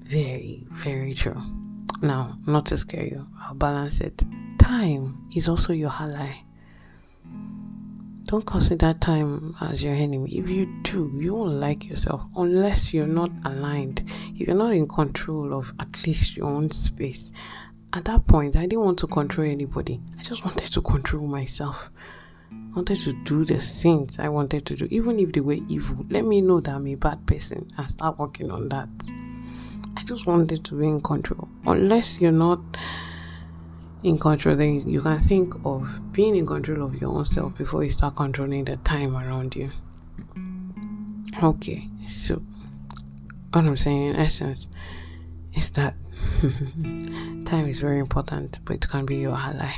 Very, 0.00 0.66
very 0.70 1.14
true. 1.14 1.40
Now, 2.02 2.38
not 2.46 2.66
to 2.66 2.76
scare 2.76 3.06
you, 3.06 3.26
I'll 3.40 3.54
balance 3.54 4.00
it 4.00 4.22
time 4.64 5.28
is 5.36 5.46
also 5.46 5.74
your 5.74 5.92
ally. 6.00 6.32
Don't 8.24 8.46
consider 8.46 8.94
time 8.94 9.54
as 9.60 9.84
your 9.84 9.94
enemy. 9.94 10.38
If 10.38 10.48
you 10.48 10.64
do, 10.82 11.12
you 11.20 11.34
won't 11.34 11.60
like 11.60 11.86
yourself 11.86 12.22
unless 12.34 12.94
you're 12.94 13.06
not 13.06 13.30
aligned. 13.44 14.02
If 14.34 14.48
you're 14.48 14.56
not 14.56 14.72
in 14.72 14.88
control 14.88 15.52
of 15.52 15.70
at 15.80 16.06
least 16.06 16.34
your 16.34 16.46
own 16.46 16.70
space. 16.70 17.30
At 17.94 18.06
that 18.06 18.26
point, 18.26 18.56
I 18.56 18.62
didn't 18.62 18.84
want 18.84 18.98
to 18.98 19.06
control 19.06 19.46
anybody. 19.48 20.00
I 20.18 20.24
just 20.24 20.44
wanted 20.44 20.72
to 20.72 20.82
control 20.82 21.28
myself. 21.28 21.90
I 22.50 22.74
wanted 22.74 22.96
to 22.96 23.12
do 23.22 23.44
the 23.44 23.60
things 23.60 24.18
I 24.18 24.28
wanted 24.28 24.66
to 24.66 24.74
do, 24.74 24.88
even 24.90 25.20
if 25.20 25.30
they 25.30 25.40
were 25.40 25.58
evil. 25.68 26.04
Let 26.10 26.24
me 26.24 26.40
know 26.40 26.58
that 26.58 26.74
I'm 26.74 26.88
a 26.88 26.96
bad 26.96 27.24
person 27.24 27.68
and 27.78 27.88
start 27.88 28.18
working 28.18 28.50
on 28.50 28.68
that. 28.70 28.88
I 29.96 30.02
just 30.02 30.26
wanted 30.26 30.64
to 30.64 30.74
be 30.74 30.88
in 30.88 31.02
control. 31.02 31.48
Unless 31.66 32.20
you're 32.20 32.32
not 32.32 32.58
in 34.02 34.18
control, 34.18 34.56
then 34.56 34.88
you 34.88 35.00
can 35.00 35.20
think 35.20 35.54
of 35.64 36.12
being 36.12 36.34
in 36.34 36.46
control 36.46 36.82
of 36.82 37.00
your 37.00 37.10
own 37.10 37.24
self 37.24 37.56
before 37.56 37.84
you 37.84 37.90
start 37.90 38.16
controlling 38.16 38.64
the 38.64 38.76
time 38.78 39.16
around 39.16 39.54
you. 39.54 39.70
Okay, 41.40 41.88
so 42.08 42.42
what 43.52 43.64
I'm 43.64 43.76
saying 43.76 44.08
in 44.08 44.16
essence 44.16 44.66
is 45.54 45.70
that 45.72 45.94
time 47.44 47.68
is 47.68 47.80
very 47.80 47.98
important, 47.98 48.60
but 48.64 48.76
it 48.76 48.88
can 48.88 49.06
be 49.06 49.16
your 49.16 49.34
ally. 49.34 49.72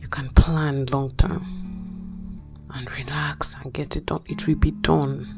You 0.00 0.08
can 0.08 0.28
plan 0.30 0.86
long 0.86 1.12
term 1.16 2.42
and 2.70 2.90
relax 2.92 3.56
and 3.62 3.72
get 3.72 3.96
it 3.96 4.06
done. 4.06 4.22
It 4.26 4.46
will 4.46 4.56
be 4.56 4.70
done. 4.70 5.34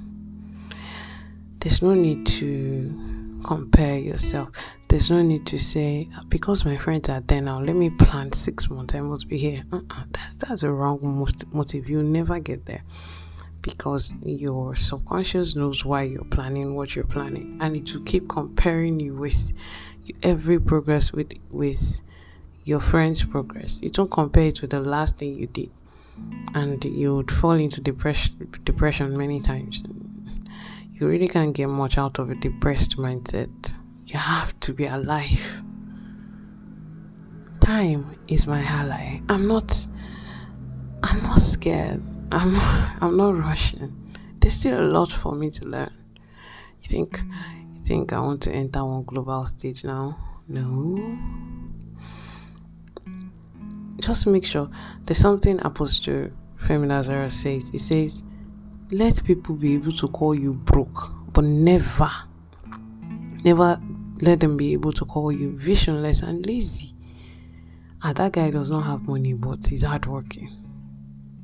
There's 1.60 1.82
no 1.82 1.94
need 1.94 2.26
to 2.26 3.40
compare 3.44 3.98
yourself 3.98 4.50
there's 4.90 5.08
no 5.08 5.22
need 5.22 5.46
to 5.46 5.56
say 5.56 6.08
ah, 6.16 6.22
because 6.28 6.64
my 6.64 6.76
friends 6.76 7.08
are 7.08 7.20
there 7.20 7.40
now 7.40 7.60
let 7.60 7.76
me 7.76 7.90
plan 7.90 8.32
six 8.32 8.68
months 8.68 8.94
i 8.94 9.00
must 9.00 9.28
be 9.28 9.38
here 9.38 9.62
uh-uh. 9.72 10.02
that's 10.10 10.36
that's 10.36 10.62
a 10.64 10.70
wrong 10.70 10.98
motive 11.52 11.88
you'll 11.88 12.02
never 12.02 12.40
get 12.40 12.66
there 12.66 12.82
because 13.62 14.14
your 14.24 14.74
subconscious 14.74 15.54
knows 15.54 15.84
why 15.84 16.02
you're 16.02 16.24
planning 16.24 16.74
what 16.74 16.94
you're 16.94 17.04
planning 17.04 17.58
and 17.60 17.76
it 17.76 17.92
will 17.92 18.02
keep 18.02 18.28
comparing 18.28 18.98
you 18.98 19.14
with 19.14 19.52
every 20.22 20.58
progress 20.58 21.12
with 21.12 21.32
with 21.50 22.00
your 22.64 22.80
friend's 22.80 23.24
progress 23.24 23.80
it 23.82 23.96
won't 23.98 24.10
compare 24.10 24.48
it 24.48 24.60
with 24.60 24.70
the 24.70 24.80
last 24.80 25.18
thing 25.18 25.34
you 25.34 25.46
did 25.46 25.70
and 26.54 26.84
you 26.84 27.14
would 27.16 27.30
fall 27.30 27.52
into 27.52 27.80
depression 27.80 28.50
depression 28.64 29.16
many 29.16 29.40
times 29.40 29.82
you 30.94 31.06
really 31.06 31.28
can't 31.28 31.54
get 31.54 31.66
much 31.66 31.98
out 31.98 32.18
of 32.18 32.30
a 32.30 32.34
depressed 32.36 32.96
mindset 32.96 33.74
you 34.12 34.18
have 34.18 34.58
to 34.60 34.72
be 34.72 34.86
alive. 34.86 35.62
Time 37.60 38.16
is 38.26 38.46
my 38.46 38.60
ally. 38.62 39.20
I'm 39.28 39.46
not 39.46 39.86
I'm 41.04 41.22
not 41.22 41.38
scared. 41.38 42.02
I'm 42.32 42.54
I'm 43.00 43.16
not 43.16 43.36
rushing. 43.36 44.14
There's 44.38 44.54
still 44.54 44.80
a 44.80 44.86
lot 44.86 45.10
for 45.10 45.34
me 45.34 45.50
to 45.50 45.66
learn. 45.66 45.92
You 46.82 46.88
think 46.88 47.20
you 47.74 47.84
think 47.84 48.12
I 48.12 48.20
want 48.20 48.42
to 48.42 48.52
enter 48.52 48.84
one 48.84 49.04
global 49.04 49.46
stage 49.46 49.84
now? 49.84 50.16
No. 50.48 51.18
Just 54.00 54.26
make 54.26 54.44
sure 54.46 54.68
there's 55.04 55.18
something 55.18 55.60
Apostle 55.62 56.30
Femi 56.56 56.88
Lazarus 56.88 57.42
says. 57.42 57.68
He 57.68 57.78
says, 57.78 58.22
Let 58.90 59.22
people 59.24 59.56
be 59.56 59.74
able 59.74 59.92
to 59.92 60.08
call 60.08 60.34
you 60.34 60.54
broke, 60.54 61.10
but 61.32 61.44
never, 61.44 62.10
never 63.44 63.80
let 64.22 64.40
them 64.40 64.56
be 64.56 64.72
able 64.72 64.92
to 64.92 65.04
call 65.04 65.32
you 65.32 65.56
visionless 65.58 66.22
and 66.22 66.46
lazy. 66.46 66.94
Ah, 68.02 68.12
that 68.14 68.32
guy 68.32 68.50
does 68.50 68.70
not 68.70 68.84
have 68.84 69.02
money, 69.02 69.34
but 69.34 69.66
he's 69.66 69.82
hardworking 69.82 70.59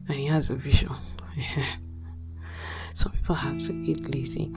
and 0.08 0.16
he 0.16 0.26
has 0.26 0.50
a 0.50 0.54
vision. 0.54 0.94
Some 2.94 3.12
people 3.12 3.34
have 3.34 3.58
to 3.66 3.72
eat 3.74 4.14
lazy. 4.14 4.52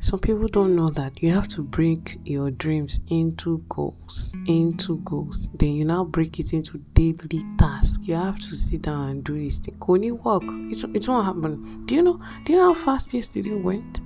Some 0.00 0.18
people 0.18 0.46
don't 0.48 0.76
know 0.76 0.90
that 0.90 1.22
you 1.22 1.30
have 1.32 1.48
to 1.48 1.62
break 1.62 2.18
your 2.24 2.50
dreams 2.50 3.00
into 3.08 3.64
goals, 3.68 4.34
into 4.46 4.98
goals. 4.98 5.48
Then 5.54 5.72
you 5.72 5.84
now 5.86 6.04
break 6.04 6.38
it 6.38 6.52
into 6.52 6.78
daily 6.94 7.42
tasks. 7.58 8.06
You 8.06 8.16
have 8.16 8.38
to 8.40 8.54
sit 8.56 8.82
down 8.82 9.08
and 9.08 9.24
do 9.24 9.42
this 9.42 9.58
thing. 9.60 9.78
Can 9.80 10.02
you 10.02 10.16
work? 10.16 10.42
It's, 10.70 10.84
it 10.84 11.08
won't 11.08 11.26
happen. 11.26 11.86
Do 11.86 11.94
you 11.94 12.02
know? 12.02 12.20
Do 12.44 12.52
you 12.52 12.58
know 12.58 12.74
how 12.74 12.84
fast 12.84 13.14
yesterday 13.14 13.54
went? 13.54 14.00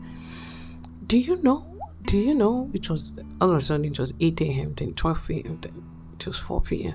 Do 1.09 1.19
you 1.19 1.43
know? 1.43 1.75
do 2.05 2.19
you 2.19 2.35
know 2.35 2.71
it 2.75 2.89
was 2.91 3.17
all 3.41 3.51
of 3.51 3.57
a 3.57 3.61
sudden 3.61 3.87
it 3.87 3.99
was 3.99 4.13
8 4.21 4.41
a.m., 4.43 4.75
then 4.75 4.91
12 4.91 5.27
p.m., 5.27 5.59
then 5.61 5.83
it 6.13 6.27
was 6.27 6.39
4 6.39 6.61
p.m. 6.61 6.95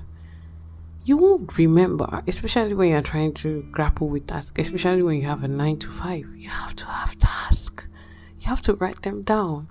You 1.05 1.17
won't 1.17 1.57
remember, 1.57 2.23
especially 2.27 2.73
when 2.73 2.89
you're 2.89 3.01
trying 3.01 3.33
to 3.35 3.63
grapple 3.71 4.09
with 4.09 4.27
tasks, 4.27 4.59
especially 4.59 5.01
when 5.01 5.15
you 5.15 5.27
have 5.27 5.43
a 5.43 5.47
9 5.47 5.79
to 5.79 5.89
5. 5.89 6.35
You 6.35 6.49
have 6.49 6.75
to 6.75 6.85
have 6.85 7.17
tasks, 7.17 7.87
you 8.39 8.47
have 8.47 8.61
to 8.61 8.73
write 8.75 9.01
them 9.01 9.23
down. 9.23 9.69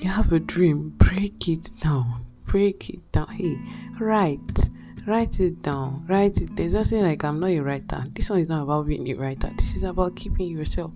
You 0.00 0.10
have 0.10 0.32
a 0.32 0.38
dream, 0.38 0.90
break 0.98 1.48
it 1.48 1.72
down, 1.80 2.26
break 2.44 2.90
it 2.90 3.10
down. 3.12 3.28
Hey, 3.28 3.58
write, 3.98 4.68
write 5.06 5.40
it 5.40 5.62
down, 5.62 6.04
write 6.08 6.38
it. 6.42 6.54
There's 6.54 6.72
nothing 6.72 7.02
like 7.02 7.24
I'm 7.24 7.40
not 7.40 7.50
a 7.50 7.60
writer. 7.60 8.04
This 8.12 8.28
one 8.28 8.40
is 8.40 8.48
not 8.48 8.64
about 8.64 8.86
being 8.86 9.08
a 9.08 9.14
writer, 9.14 9.50
this 9.56 9.74
is 9.74 9.84
about 9.84 10.16
keeping 10.16 10.48
yourself 10.48 10.92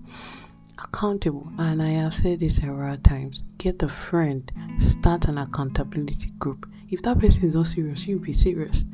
accountable. 0.78 1.50
And 1.58 1.82
I 1.82 1.90
have 1.90 2.14
said 2.14 2.40
this 2.40 2.56
several 2.56 2.96
times 2.98 3.44
get 3.56 3.82
a 3.82 3.88
friend, 3.88 4.50
start 4.78 5.26
an 5.26 5.38
accountability 5.38 6.32
group. 6.38 6.66
If 6.90 7.02
that 7.02 7.18
person 7.18 7.44
is 7.44 7.54
not 7.54 7.66
serious, 7.66 8.06
you 8.06 8.18
be 8.18 8.32
serious. 8.32 8.84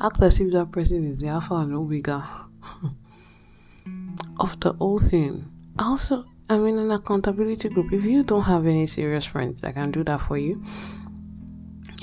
Act 0.00 0.22
as 0.22 0.38
if 0.40 0.52
that 0.52 0.70
person 0.70 1.08
is 1.10 1.20
the 1.20 1.28
alpha 1.28 1.54
and 1.54 1.74
omega 1.74 2.28
of 4.40 4.60
the 4.60 4.72
whole 4.74 4.98
thing. 4.98 5.50
Also, 5.78 6.24
I'm 6.48 6.66
in 6.66 6.78
an 6.78 6.90
accountability 6.90 7.68
group. 7.68 7.92
If 7.92 8.04
you 8.04 8.22
don't 8.22 8.42
have 8.42 8.66
any 8.66 8.86
serious 8.86 9.24
friends 9.24 9.60
that 9.62 9.74
can 9.74 9.90
do 9.90 10.04
that 10.04 10.20
for 10.20 10.36
you, 10.36 10.62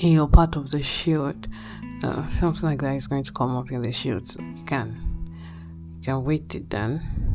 and 0.02 0.12
you're 0.12 0.28
part 0.28 0.56
of 0.56 0.70
the 0.70 0.82
shield, 0.82 1.48
uh, 2.02 2.26
something 2.26 2.68
like 2.68 2.80
that 2.80 2.94
is 2.96 3.06
going 3.06 3.24
to 3.24 3.32
come 3.32 3.56
up 3.56 3.70
in 3.70 3.82
the 3.82 3.92
shield. 3.92 4.26
So 4.26 4.40
you 4.40 4.64
can 4.64 5.02
you 5.98 6.02
can 6.02 6.24
wait 6.24 6.54
it 6.54 6.68
then 6.70 7.26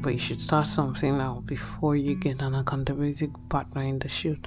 but 0.00 0.12
you 0.12 0.18
should 0.18 0.40
start 0.40 0.66
something 0.66 1.18
now 1.18 1.42
before 1.44 1.96
you 1.96 2.14
get 2.14 2.40
an 2.40 2.54
accountability 2.54 3.28
partner 3.48 3.84
in 3.84 3.98
the 3.98 4.08
shoot. 4.08 4.46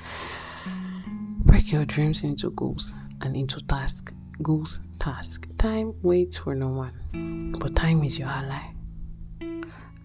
Break 1.44 1.72
your 1.72 1.86
dreams 1.86 2.24
into 2.24 2.52
goals 2.52 2.94
and 3.22 3.36
into 3.36 3.60
tasks. 3.66 4.14
Goals, 4.42 4.80
task. 5.00 5.48
Time 5.58 5.94
waits 6.02 6.38
for 6.38 6.56
no 6.56 6.68
one, 6.68 7.56
but 7.60 7.76
time 7.76 8.04
is 8.04 8.18
your 8.18 8.28
ally. 8.28 8.74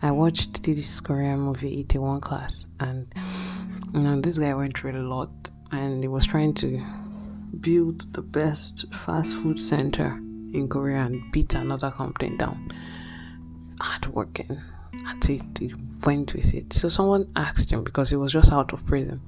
I 0.02 0.10
watched 0.10 0.62
this 0.62 1.00
Korean 1.00 1.40
movie 1.40 1.84
Itaewon 1.84 2.20
Class 2.20 2.66
and 2.80 3.12
You 3.92 4.00
know, 4.00 4.20
this 4.20 4.38
guy 4.38 4.54
went 4.54 4.76
through 4.76 4.92
a 4.92 5.02
lot 5.02 5.30
and 5.72 6.02
he 6.02 6.08
was 6.08 6.26
trying 6.26 6.54
to 6.54 6.84
build 7.60 8.12
the 8.12 8.22
best 8.22 8.84
fast 8.92 9.34
food 9.34 9.60
center 9.60 10.18
in 10.52 10.68
Korea 10.68 10.98
and 10.98 11.32
beat 11.32 11.54
another 11.54 11.90
company 11.90 12.36
down. 12.36 12.72
Hard 13.80 14.06
working 14.06 14.60
at 15.06 15.30
it, 15.30 15.58
he 15.58 15.74
went 16.04 16.34
with 16.34 16.54
it. 16.54 16.72
So 16.72 16.88
someone 16.88 17.30
asked 17.36 17.70
him 17.70 17.84
because 17.84 18.10
he 18.10 18.16
was 18.16 18.32
just 18.32 18.52
out 18.52 18.72
of 18.72 18.84
prison 18.86 19.20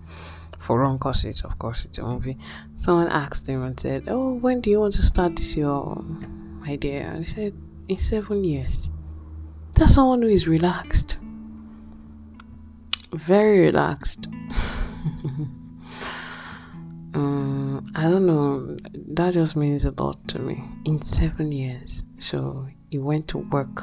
for 0.59 0.81
wrong 0.81 0.99
causes, 0.99 1.43
of 1.43 1.59
course, 1.59 1.85
it's 1.85 1.99
a 1.99 2.03
movie. 2.03 2.37
Someone 2.77 3.09
asked 3.09 3.47
him 3.47 3.63
and 3.63 3.79
said, 3.79 4.05
Oh, 4.09 4.35
when 4.35 4.61
do 4.61 4.71
you 4.71 4.81
want 4.81 4.95
to 4.95 5.03
start 5.03 5.37
this 5.37 5.57
your 5.57 6.05
idea? 6.67 7.03
And 7.03 7.25
he 7.25 7.33
said, 7.33 7.55
In 7.89 7.99
seven 7.99 8.45
years. 8.45 8.91
That's 9.75 9.95
someone 9.95 10.23
who 10.23 10.29
is 10.29 10.49
relaxed. 10.49 11.17
Very 13.13 13.61
relaxed. 13.61 14.27
um, 17.15 17.91
I 17.95 18.03
don't 18.03 18.27
know. 18.27 18.77
That 19.15 19.35
just 19.35 19.55
means 19.57 19.85
a 19.85 19.93
lot 19.93 20.27
to 20.29 20.41
me. 20.41 20.63
In 20.85 21.01
seven 21.01 21.53
years. 21.53 22.03
So 22.19 22.67
he 22.91 22.99
went 22.99 23.29
to 23.29 23.39
work 23.39 23.83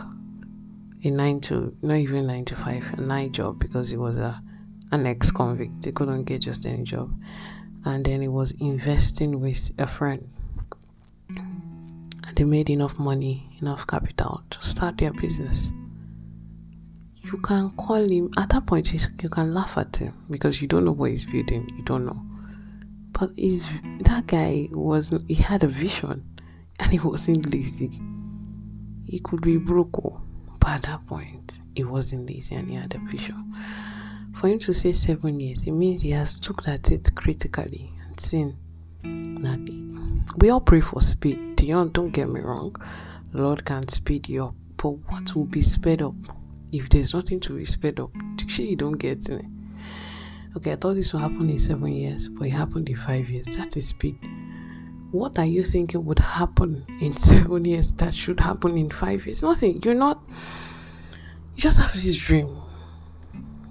a 1.03 1.10
nine 1.10 1.39
to 1.39 1.75
not 1.82 1.96
even 1.96 2.27
nine 2.27 2.46
to 2.46 2.55
five, 2.55 2.84
a 2.98 3.01
night 3.01 3.32
job 3.32 3.60
because 3.60 3.89
he 3.89 3.98
was 3.98 4.17
a 4.17 4.41
an 4.91 5.05
ex 5.05 5.31
convict. 5.31 5.85
He 5.85 5.91
couldn't 5.91 6.23
get 6.25 6.41
just 6.41 6.65
any 6.65 6.83
job. 6.83 7.13
And 7.85 8.03
then 8.03 8.21
he 8.21 8.27
was 8.27 8.51
investing 8.59 9.39
with 9.39 9.71
a 9.77 9.87
friend. 9.87 10.27
And 11.29 12.35
they 12.35 12.43
made 12.43 12.69
enough 12.69 12.97
money, 12.97 13.49
enough 13.61 13.85
capital 13.87 14.41
to 14.49 14.63
start 14.63 14.97
their 14.97 15.13
business 15.13 15.71
you 17.31 17.37
can 17.39 17.71
call 17.71 18.07
him 18.07 18.29
at 18.37 18.49
that 18.49 18.65
point 18.65 18.91
you 18.93 19.29
can 19.29 19.53
laugh 19.53 19.77
at 19.77 19.95
him 19.95 20.13
because 20.29 20.61
you 20.61 20.67
don't 20.67 20.85
know 20.85 20.91
what 20.91 21.09
he's 21.09 21.25
building 21.25 21.67
you 21.75 21.83
don't 21.83 22.05
know 22.05 22.21
but 23.13 23.31
he's 23.35 23.65
that 24.01 24.27
guy 24.27 24.67
was 24.71 25.13
he 25.27 25.33
had 25.33 25.63
a 25.63 25.67
vision 25.67 26.23
and 26.79 26.91
he 26.91 26.99
wasn't 26.99 27.51
lazy 27.51 27.89
he 29.05 29.19
could 29.19 29.41
be 29.41 29.57
broke 29.57 29.97
oh, 30.05 30.21
but 30.59 30.69
at 30.69 30.81
that 30.83 31.05
point 31.07 31.59
he 31.75 31.83
wasn't 31.83 32.25
lazy 32.27 32.53
and 32.55 32.69
he 32.69 32.75
had 32.75 32.93
a 32.93 32.99
vision 33.09 33.55
for 34.35 34.47
him 34.47 34.59
to 34.59 34.73
say 34.73 34.91
seven 34.93 35.39
years 35.39 35.63
it 35.63 35.71
means 35.71 36.01
he 36.01 36.11
has 36.11 36.47
looked 36.47 36.67
at 36.67 36.91
it 36.91 37.09
critically 37.15 37.91
and 38.07 38.19
seen 38.19 38.55
that 39.03 39.59
we 40.37 40.49
all 40.49 40.61
pray 40.61 40.81
for 40.81 41.01
speed 41.01 41.55
don't, 41.55 41.93
don't 41.93 42.11
get 42.11 42.29
me 42.29 42.39
wrong 42.41 42.75
the 43.31 43.41
lord 43.41 43.63
can 43.65 43.87
speed 43.87 44.27
you 44.29 44.45
up 44.45 44.55
but 44.77 44.89
what 44.89 45.35
will 45.35 45.45
be 45.45 45.61
sped 45.61 46.01
up 46.01 46.15
if 46.75 46.89
there's 46.89 47.13
nothing 47.13 47.39
to 47.41 47.57
be 47.57 47.65
sped 47.65 47.99
up, 47.99 48.11
sure 48.47 48.65
you 48.65 48.75
don't 48.75 48.97
get 48.97 49.29
it. 49.29 49.45
Okay, 50.57 50.73
I 50.73 50.75
thought 50.75 50.95
this 50.95 51.13
would 51.13 51.21
happen 51.21 51.49
in 51.49 51.59
seven 51.59 51.91
years, 51.91 52.27
but 52.27 52.47
it 52.47 52.51
happened 52.51 52.89
in 52.89 52.95
five 52.95 53.29
years. 53.29 53.45
That 53.55 53.75
is 53.75 53.89
speed. 53.89 54.17
What 55.11 55.37
are 55.39 55.45
you 55.45 55.63
thinking 55.63 56.05
would 56.05 56.19
happen 56.19 56.85
in 57.01 57.15
seven 57.31 57.65
years 57.65 57.93
that 57.95 58.13
should 58.13 58.39
happen 58.39 58.77
in 58.77 58.89
five 58.89 59.25
years? 59.25 59.41
Nothing. 59.41 59.81
You're 59.83 59.93
not. 59.93 60.21
You 61.55 61.61
just 61.61 61.79
have 61.79 61.93
this 61.93 62.17
dream. 62.17 62.57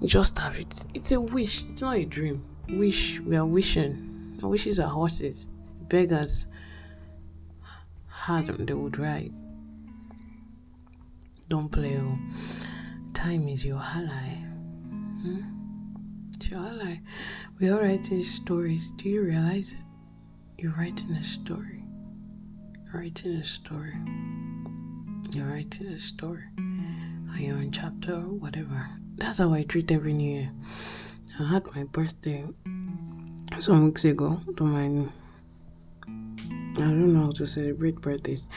You 0.05 0.09
just 0.09 0.37
have 0.37 0.55
it. 0.59 0.85
It's 0.93 1.11
a 1.13 1.19
wish. 1.19 1.63
It's 1.67 1.81
not 1.81 1.97
a 1.97 2.05
dream. 2.05 2.45
Wish. 2.69 3.19
We 3.21 3.37
are 3.37 3.45
wishing. 3.47 4.39
Our 4.43 4.49
wishes 4.49 4.79
are 4.79 4.87
horses. 4.87 5.47
Beggars 5.89 6.45
them, 8.27 8.67
they 8.67 8.75
would 8.75 8.99
ride. 8.99 9.33
Don't 11.49 11.69
play. 11.71 11.97
Oh 11.99 12.19
time 13.15 13.47
is 13.47 13.65
your 13.65 13.79
ally. 13.79 14.35
Hmm? 15.23 15.41
It's 16.35 16.51
your 16.51 16.59
ally. 16.59 16.99
We 17.59 17.69
are 17.69 17.81
writing 17.81 18.21
stories. 18.21 18.91
Do 18.97 19.09
you 19.09 19.23
realize 19.23 19.71
it? 19.71 19.79
You're 20.59 20.73
writing 20.73 21.13
a 21.13 21.23
story. 21.23 21.83
You're 22.85 23.01
writing 23.01 23.37
a 23.37 23.43
story. 23.43 23.97
You're 25.33 25.47
writing 25.47 25.87
a 25.87 25.99
story. 25.99 26.43
Are 27.31 27.39
you're 27.39 27.57
in 27.57 27.71
chapter 27.71 28.19
whatever. 28.19 28.87
That's 29.17 29.37
how 29.37 29.53
I 29.53 29.63
treat 29.63 29.91
every 29.91 30.13
new 30.13 30.35
year. 30.35 30.51
I 31.39 31.43
had 31.43 31.65
my 31.73 31.83
birthday 31.83 32.45
some 33.59 33.85
weeks 33.85 34.03
ago. 34.05 34.41
Don't 34.55 34.71
mind. 34.71 35.11
I 36.07 36.79
don't 36.79 37.13
know 37.13 37.25
how 37.25 37.31
to 37.31 37.47
celebrate 37.47 38.01
birthdays. 38.01 38.49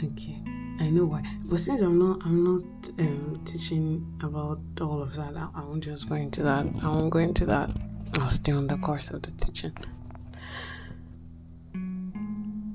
okay. 0.03 0.38
I 0.79 0.89
know 0.89 1.05
why, 1.05 1.23
but 1.45 1.60
since 1.60 1.81
I'm 1.81 1.97
not, 1.99 2.17
I'm 2.23 2.43
not 2.43 2.63
um, 2.99 3.41
teaching 3.45 4.05
about 4.23 4.60
all 4.81 5.01
of 5.01 5.15
that. 5.15 5.36
I, 5.36 5.47
I 5.55 5.63
won't 5.63 5.83
just 5.83 6.07
go 6.10 6.15
into 6.15 6.43
that. 6.43 6.65
I 6.81 6.88
won't 6.88 7.10
go 7.10 7.19
into 7.19 7.45
that. 7.47 7.71
I'll 8.19 8.29
stay 8.29 8.51
on 8.51 8.67
the 8.67 8.77
course 8.77 9.10
of 9.10 9.21
the 9.23 9.31
teaching. 9.31 9.73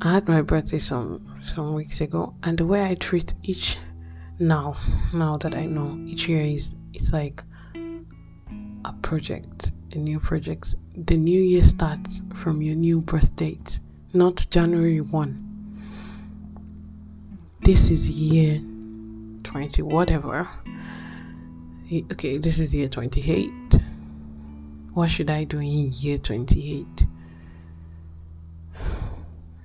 I 0.01 0.15
had 0.15 0.29
my 0.29 0.43
birthday 0.43 0.81
some 0.81 1.27
some 1.55 1.75
weeks 1.75 2.01
ago, 2.01 2.35
and 2.43 2.59
the 2.59 2.67
way 2.67 2.85
I 2.85 2.95
treat 2.95 3.35
each 3.45 3.79
now, 4.43 4.77
now 5.13 5.37
that 5.37 5.55
I 5.55 5.67
know. 5.67 5.99
Each 6.07 6.29
year 6.29 6.43
is 6.43 6.77
it's 6.95 7.13
like 7.13 7.43
a 8.85 8.93
project, 9.03 9.73
a 9.93 9.99
new 9.99 10.21
project. 10.21 10.75
The 10.97 11.17
new 11.17 11.41
year 11.41 11.63
starts 11.65 12.21
from 12.35 12.61
your 12.61 12.75
new 12.75 13.01
birth 13.01 13.35
date, 13.37 13.79
not 14.13 14.47
January 14.51 15.01
one. 15.01 15.49
This 17.61 17.91
is 17.91 18.11
year 18.11 18.61
20 19.45 19.83
whatever. 19.83 20.49
Okay 22.11 22.39
this 22.39 22.59
is 22.59 22.75
year 22.75 22.89
28 22.89 23.51
what 24.95 25.11
should 25.11 25.29
i 25.29 25.45
do 25.45 25.59
in 25.59 25.93
year 25.93 26.17
28 26.17 26.87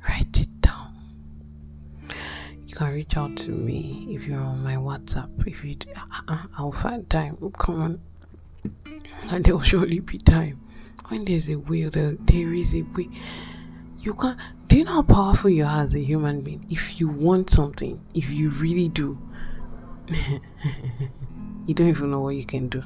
write 0.09 0.41
it 0.41 0.61
down 0.61 0.91
you 2.65 2.66
can 2.77 2.93
reach 2.93 3.17
out 3.17 3.35
to 3.35 3.49
me 3.51 4.07
if 4.11 4.27
you're 4.27 4.39
on 4.39 4.63
my 4.63 4.75
whatsapp 4.75 5.29
if 5.47 5.65
you 5.65 5.75
uh, 6.27 6.43
i'll 6.57 6.71
find 6.71 7.09
time 7.09 7.35
come 7.57 7.81
on 7.81 8.01
and 9.29 9.43
there 9.43 9.55
will 9.55 9.61
surely 9.61 9.99
be 9.99 10.19
time 10.19 10.59
when 11.07 11.25
there's 11.25 11.49
a 11.49 11.55
will 11.55 11.89
there, 11.89 12.15
there 12.25 12.53
is 12.53 12.75
a 12.75 12.83
way 12.95 13.09
you 13.99 14.13
can't 14.13 14.37
do 14.67 14.77
you 14.77 14.83
know 14.83 14.93
how 14.93 15.01
powerful 15.01 15.49
you 15.49 15.63
are 15.63 15.83
as 15.83 15.95
a 15.95 15.99
human 15.99 16.41
being? 16.41 16.65
If 16.69 16.99
you 16.99 17.07
want 17.07 17.49
something, 17.49 18.01
if 18.13 18.29
you 18.29 18.49
really 18.49 18.89
do, 18.89 19.17
you 21.65 21.73
don't 21.73 21.87
even 21.87 22.11
know 22.11 22.19
what 22.19 22.35
you 22.35 22.43
can 22.45 22.67
do. 22.67 22.83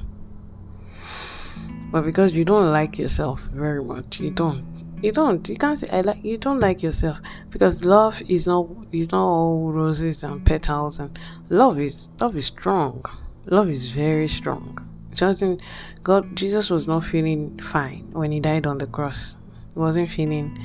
But 1.92 2.04
because 2.04 2.34
you 2.34 2.46
don't 2.46 2.72
like 2.72 3.00
yourself 3.00 3.42
very 3.42 3.84
much, 3.84 4.20
you 4.20 4.30
don't. 4.30 4.64
You 5.02 5.12
don't. 5.12 5.48
You 5.50 5.56
can't 5.56 5.80
say 5.80 5.90
I 5.92 6.02
like. 6.02 6.24
You 6.24 6.38
don't 6.38 6.60
like 6.60 6.84
yourself 6.84 7.18
because 7.50 7.86
love 7.86 8.22
is 8.28 8.48
not. 8.48 8.68
Is 8.92 9.12
not 9.12 9.26
all 9.26 9.72
roses 9.72 10.24
and 10.24 10.46
petals 10.46 11.00
and 11.00 11.18
love 11.50 11.80
is 11.80 12.12
love 12.20 12.36
is 12.36 12.46
strong. 12.46 13.04
Love 13.48 13.70
is 13.70 13.92
very 13.92 14.28
strong. 14.28 14.78
Just 15.14 15.42
in 15.42 15.60
God, 16.04 16.36
Jesus 16.36 16.70
was 16.70 16.88
not 16.88 17.04
feeling 17.04 17.58
fine 17.60 18.08
when 18.12 18.32
he 18.32 18.40
died 18.40 18.68
on 18.68 18.78
the 18.78 18.86
cross. 18.86 19.38
He 19.74 19.80
wasn't 19.80 20.12
feeling 20.12 20.58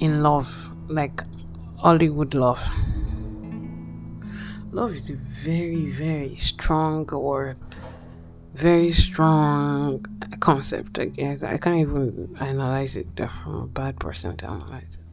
in 0.00 0.22
love, 0.22 0.72
like 0.88 1.22
Hollywood 1.78 2.34
love. 2.34 2.62
Love 4.72 4.94
is 4.94 5.08
a 5.10 5.14
very, 5.14 5.90
very 5.90 6.36
strong 6.36 7.06
word, 7.06 7.56
very 8.54 8.90
strong 8.90 10.04
concept. 10.46 10.98
I, 11.00 11.38
I 11.54 11.58
can't 11.58 11.80
even 11.80 12.36
analyze 12.38 12.94
it. 12.96 13.08
I'm 13.18 13.54
a 13.54 13.66
bad 13.66 13.98
person 13.98 14.36
to 14.36 14.46
analyze 14.46 14.98
it. 15.00 15.06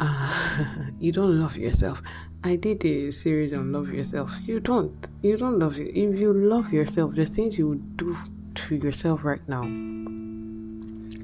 Uh, 0.00 0.64
you 0.98 1.12
don't 1.12 1.38
love 1.40 1.56
yourself. 1.56 2.02
I 2.42 2.56
did 2.56 2.84
a 2.84 3.12
series 3.12 3.52
on 3.52 3.70
love 3.72 3.88
yourself. 3.90 4.30
You 4.44 4.58
don't. 4.58 4.98
You 5.22 5.36
don't 5.36 5.60
love 5.60 5.76
you. 5.76 5.86
If 5.86 6.18
you 6.18 6.32
love 6.32 6.72
yourself, 6.72 7.14
the 7.14 7.24
things 7.24 7.56
you 7.56 7.68
would 7.68 7.96
do 7.96 8.16
to 8.54 8.74
yourself 8.74 9.22
right 9.22 9.46
now 9.48 9.64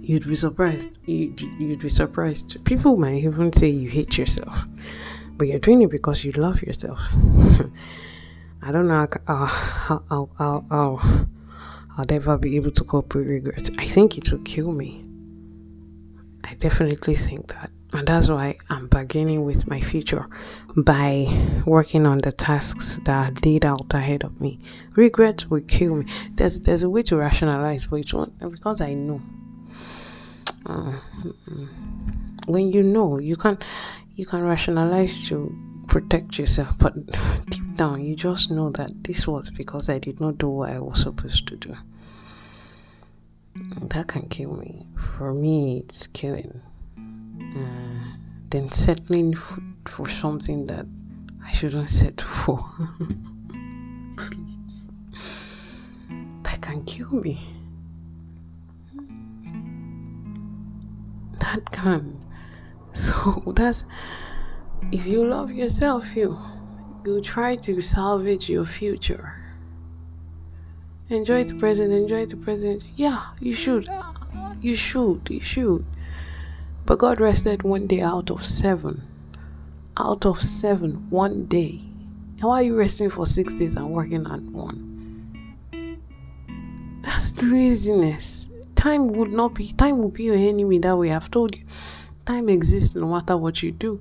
you'd 0.03 0.29
be 0.29 0.37
surprised. 0.37 0.91
You'd, 1.07 1.41
you'd 1.41 1.81
be 1.81 1.89
surprised. 1.89 2.65
People 2.65 2.97
might 2.97 3.23
even 3.25 3.53
say 3.53 3.69
you 3.69 3.89
hate 3.89 4.19
yourself, 4.19 4.65
but 5.37 5.47
you're 5.49 5.61
doing 5.61 5.83
it 5.83 5.91
because 5.91 6.25
you 6.25 6.33
love 6.33 6.61
yourself. 6.63 7.01
I 8.65 8.71
don't 8.71 8.87
know 8.87 9.09
I'll 11.97 12.07
never 12.09 12.39
be 12.39 12.57
able 12.57 12.71
to 12.73 12.85
cope 12.85 13.15
with 13.15 13.27
regret. 13.27 13.71
I 13.79 13.85
think 13.85 14.19
it 14.19 14.31
will 14.33 14.41
kill 14.41 14.73
me. 14.73 15.03
I 16.45 16.55
definitely 16.55 17.15
think 17.15 17.49
that. 17.49 17.71
And 17.93 18.09
that's 18.09 18.31
why 18.31 18.57
I'm 18.71 18.89
beginning 18.89 19.45
with 19.45 19.69
my 19.69 19.81
future 19.81 20.27
by 20.75 21.63
working 21.67 22.07
on 22.07 22.19
the 22.19 22.33
tasks 22.33 22.99
that 23.05 23.31
are 23.31 23.35
laid 23.45 23.67
out 23.67 23.93
ahead 23.93 24.25
of 24.25 24.41
me. 24.41 24.59
Regret 24.97 25.51
will 25.51 25.61
kill 25.61 25.97
me. 25.97 26.07
There's 26.35 26.61
there's 26.61 26.83
a 26.83 26.89
way 26.89 27.03
to 27.05 27.17
rationalize, 27.19 27.87
but 27.87 27.97
it's 27.97 28.15
one 28.15 28.33
because 28.51 28.81
I 28.81 28.95
know 28.95 29.21
uh, 30.67 30.93
when 32.47 32.73
you 32.73 32.83
know 32.83 33.19
you 33.19 33.37
can 33.37 33.59
you 34.15 34.27
can 34.27 34.43
rationalize 34.43 35.29
to 35.29 35.55
protect 35.89 36.39
yourself 36.39 36.75
but 36.79 36.95
deep 37.51 37.62
down, 37.77 38.05
you 38.05 38.15
just 38.15 38.51
know 38.51 38.71
that 38.71 39.05
this 39.05 39.27
was 39.27 39.51
because 39.51 39.89
I 39.89 39.99
did 39.99 40.21
not 40.21 40.39
do 40.39 40.49
what 40.49 40.71
I 40.71 40.79
was 40.79 41.03
supposed 41.03 41.47
to 41.49 41.57
do. 41.57 41.75
That 43.89 44.09
can 44.09 44.29
kill 44.29 44.57
me. 44.57 44.87
For 44.97 45.33
me, 45.35 45.79
it's 45.81 46.07
killing. 46.09 46.61
Uh, 46.99 48.17
then 48.51 48.71
settling 48.73 49.35
f- 49.35 49.59
for 49.87 50.09
something 50.09 50.67
that 50.67 50.87
I 51.45 51.53
shouldn't 51.53 51.89
settle 51.89 52.29
for. 52.29 52.65
that 56.43 56.61
can 56.63 56.85
kill 56.85 57.11
me. 57.11 57.41
That 61.41 61.71
can. 61.73 62.19
So 62.95 63.43
that's 63.57 63.87
if 64.91 65.07
you 65.07 65.27
love 65.27 65.51
yourself, 65.51 66.15
you 66.15 66.37
you 67.05 67.21
try 67.21 67.57
to 67.57 67.81
salvage 67.81 68.49
your 68.49 68.65
future. 68.65 69.35
Enjoy 71.09 71.45
the 71.45 71.55
present, 71.55 71.93
enjoy 71.93 72.27
the 72.27 72.37
present. 72.37 72.83
Yeah, 72.97 73.23
you 73.41 73.55
should. 73.55 73.89
You 74.61 74.77
should, 74.77 75.29
you 75.29 75.41
should. 75.41 75.85
But 76.87 76.99
God 76.99 77.21
rested 77.21 77.63
one 77.63 77.87
day 77.87 78.01
out 78.01 78.31
of 78.31 78.45
seven. 78.45 79.03
Out 79.97 80.25
of 80.25 80.41
seven, 80.41 81.11
one 81.11 81.47
day. 81.47 81.81
And 82.39 82.45
why 82.45 82.61
are 82.61 82.63
you 82.63 82.79
resting 82.79 83.11
for 83.11 83.27
six 83.27 83.55
days 83.55 83.77
and 83.77 83.91
working 83.91 84.27
at 84.27 84.41
one? 84.43 84.89
That's 87.03 87.41
laziness. 87.43 88.49
Time 88.75 89.09
would 89.09 89.33
not 89.33 89.55
be 89.55 89.73
time 89.73 89.99
will 89.99 90.09
be 90.09 90.25
your 90.25 90.37
enemy 90.37 90.79
that 90.79 90.97
way. 90.97 91.13
I've 91.13 91.31
told 91.31 91.57
you. 91.57 91.65
Time 92.25 92.49
exists 92.49 92.95
no 92.95 93.07
matter 93.09 93.37
what 93.37 93.63
you 93.63 93.73
do. 93.73 94.01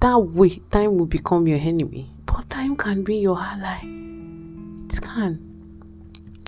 That 0.00 0.16
way 0.18 0.48
time 0.70 0.96
will 0.96 1.06
become 1.06 1.46
your 1.46 1.58
enemy. 1.58 2.06
But 2.24 2.48
time 2.48 2.74
can 2.76 3.04
be 3.04 3.16
your 3.16 3.38
ally. 3.38 3.80
It 3.82 5.00
can. 5.02 5.46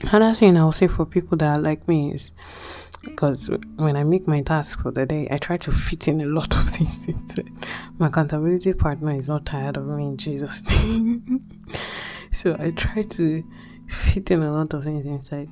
Another 0.05 0.35
thing 0.35 0.57
I'll 0.57 0.73
say 0.73 0.88
for 0.88 1.05
people 1.05 1.37
that 1.38 1.59
are 1.59 1.61
like 1.61 1.87
me 1.87 2.12
is 2.15 2.33
because 3.03 3.51
when 3.77 3.97
I 3.97 4.05
make 4.05 4.27
my 4.27 4.41
task 4.43 4.81
for 4.81 4.91
the 4.91 5.05
day, 5.05 5.29
I 5.31 5.37
try 5.37 5.59
to 5.59 5.71
fit 5.71 6.09
in 6.09 6.21
a 6.23 6.27
lot 6.27 6.55
of 6.57 6.71
things 6.71 7.07
into. 7.09 7.45
My 7.99 8.07
accountability 8.07 8.73
partner 8.73 9.12
is 9.12 9.29
not 9.29 9.45
tired 9.45 9.77
of 9.77 9.87
me 9.87 10.05
in 10.05 10.17
Jesus' 10.17 10.65
name. 10.69 11.45
so 12.31 12.57
I 12.59 12.71
try 12.71 13.03
to 13.03 13.45
fit 13.88 14.31
in 14.31 14.43
a 14.43 14.51
lot 14.51 14.73
of 14.73 14.85
things 14.85 15.05
inside. 15.05 15.51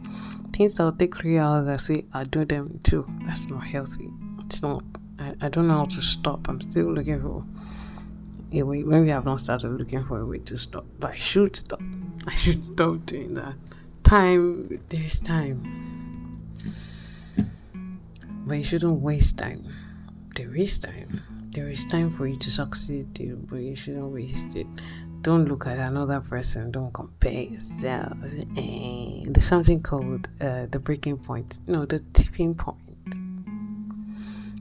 Things 0.54 0.76
that'll 0.76 0.92
take 0.92 1.16
three 1.16 1.38
hours, 1.38 1.68
I 1.68 1.76
say 1.76 2.06
I 2.14 2.24
do 2.24 2.44
them 2.44 2.80
too. 2.82 3.06
That's 3.26 3.50
not 3.50 3.64
healthy. 3.64 4.10
It's 4.46 4.62
not. 4.62 4.82
I, 5.18 5.34
I 5.42 5.48
don't 5.48 5.68
know 5.68 5.78
how 5.78 5.84
to 5.84 6.00
stop. 6.00 6.48
I'm 6.48 6.62
still 6.62 6.92
looking 6.92 7.20
for 7.20 7.44
way. 8.52 8.82
Maybe 8.82 9.12
I've 9.12 9.24
not 9.24 9.40
started 9.40 9.70
looking 9.70 10.04
for 10.04 10.20
a 10.20 10.26
way 10.26 10.38
to 10.38 10.58
stop, 10.58 10.84
but 10.98 11.12
I 11.12 11.16
should 11.16 11.56
stop. 11.56 11.80
I 12.26 12.34
should 12.34 12.62
stop 12.62 13.06
doing 13.06 13.34
that. 13.34 13.54
Time, 14.04 14.80
there's 14.88 15.20
time 15.20 15.90
but 18.50 18.58
you 18.58 18.64
shouldn't 18.64 19.00
waste 19.00 19.38
time. 19.38 19.64
There 20.34 20.56
is 20.56 20.76
time. 20.80 21.22
There 21.54 21.68
is 21.68 21.84
time 21.84 22.12
for 22.16 22.26
you 22.26 22.36
to 22.36 22.50
succeed, 22.50 23.08
but 23.48 23.58
you 23.58 23.76
shouldn't 23.76 24.12
waste 24.12 24.56
it. 24.56 24.66
Don't 25.22 25.44
look 25.44 25.68
at 25.68 25.78
another 25.78 26.18
person. 26.20 26.72
Don't 26.72 26.92
compare 26.92 27.42
yourself. 27.42 28.12
Eh, 28.56 29.24
there's 29.26 29.46
something 29.46 29.80
called 29.80 30.28
uh, 30.40 30.66
the 30.66 30.80
breaking 30.80 31.18
point. 31.18 31.60
No, 31.68 31.84
the 31.86 32.00
tipping 32.12 32.56
point. 32.56 32.78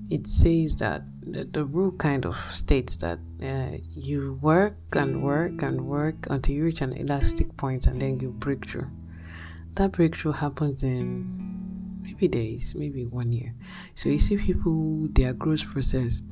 It 0.10 0.28
says 0.28 0.76
that 0.78 1.04
the, 1.22 1.44
the 1.46 1.66
rule 1.66 1.92
kind 1.92 2.26
of 2.26 2.36
states 2.52 2.96
that 2.98 3.20
uh, 3.44 3.78
you 3.94 4.40
work 4.42 4.76
and 4.94 5.22
work 5.22 5.62
and 5.62 5.86
work 5.88 6.28
until 6.30 6.56
you 6.56 6.64
reach 6.64 6.82
an 6.82 6.94
elastic 6.94 7.56
point 7.58 7.86
and 7.86 8.02
then 8.02 8.20
you 8.20 8.32
break 8.32 8.68
through. 8.68 8.88
That 9.76 9.92
breakthrough 9.92 10.32
happens 10.32 10.82
in 10.82 12.02
maybe 12.02 12.28
days, 12.28 12.74
maybe 12.76 13.06
one 13.06 13.32
year. 13.32 13.54
So 13.96 14.10
you 14.10 14.20
see 14.20 14.38
people, 14.38 15.08
their 15.12 15.34
growth 15.34 15.66
process. 15.66 16.24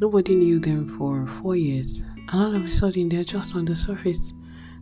Nobody 0.00 0.34
knew 0.34 0.58
them 0.58 0.96
for 0.96 1.26
four 1.26 1.54
years, 1.54 2.00
and 2.16 2.30
all 2.32 2.54
of 2.54 2.64
a 2.64 2.70
sudden 2.70 3.08
they're 3.08 3.24
just 3.24 3.54
on 3.54 3.64
the 3.66 3.76
surface, 3.76 4.32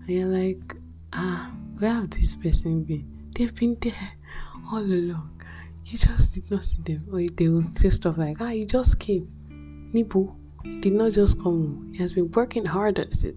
and 0.00 0.08
you're 0.08 0.26
like, 0.28 0.76
ah, 1.12 1.50
where 1.78 1.94
have 1.94 2.10
this 2.10 2.36
person 2.36 2.84
been? 2.84 3.30
They've 3.34 3.54
been 3.54 3.76
there 3.80 4.12
all 4.70 4.78
along. 4.78 5.42
You 5.90 5.98
just 5.98 6.34
did 6.34 6.50
not 6.50 6.64
see 6.64 6.82
them, 6.82 7.06
or 7.12 7.22
they 7.22 7.48
will 7.48 7.62
say 7.62 7.90
stuff 7.90 8.18
like, 8.18 8.40
ah, 8.40 8.48
he 8.48 8.64
just 8.64 8.98
came. 8.98 9.30
Nibu, 9.94 10.34
did 10.80 10.92
not 10.92 11.12
just 11.12 11.40
come. 11.40 11.92
He 11.92 11.98
has 11.98 12.12
been 12.12 12.30
working 12.32 12.64
hard 12.64 12.98
at 12.98 13.22
it, 13.22 13.36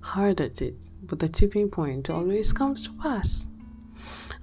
hard 0.00 0.40
at 0.40 0.60
it. 0.60 0.74
But 1.04 1.20
the 1.20 1.28
tipping 1.28 1.70
point 1.70 2.10
always 2.10 2.52
comes 2.52 2.82
to 2.82 2.90
pass 3.00 3.46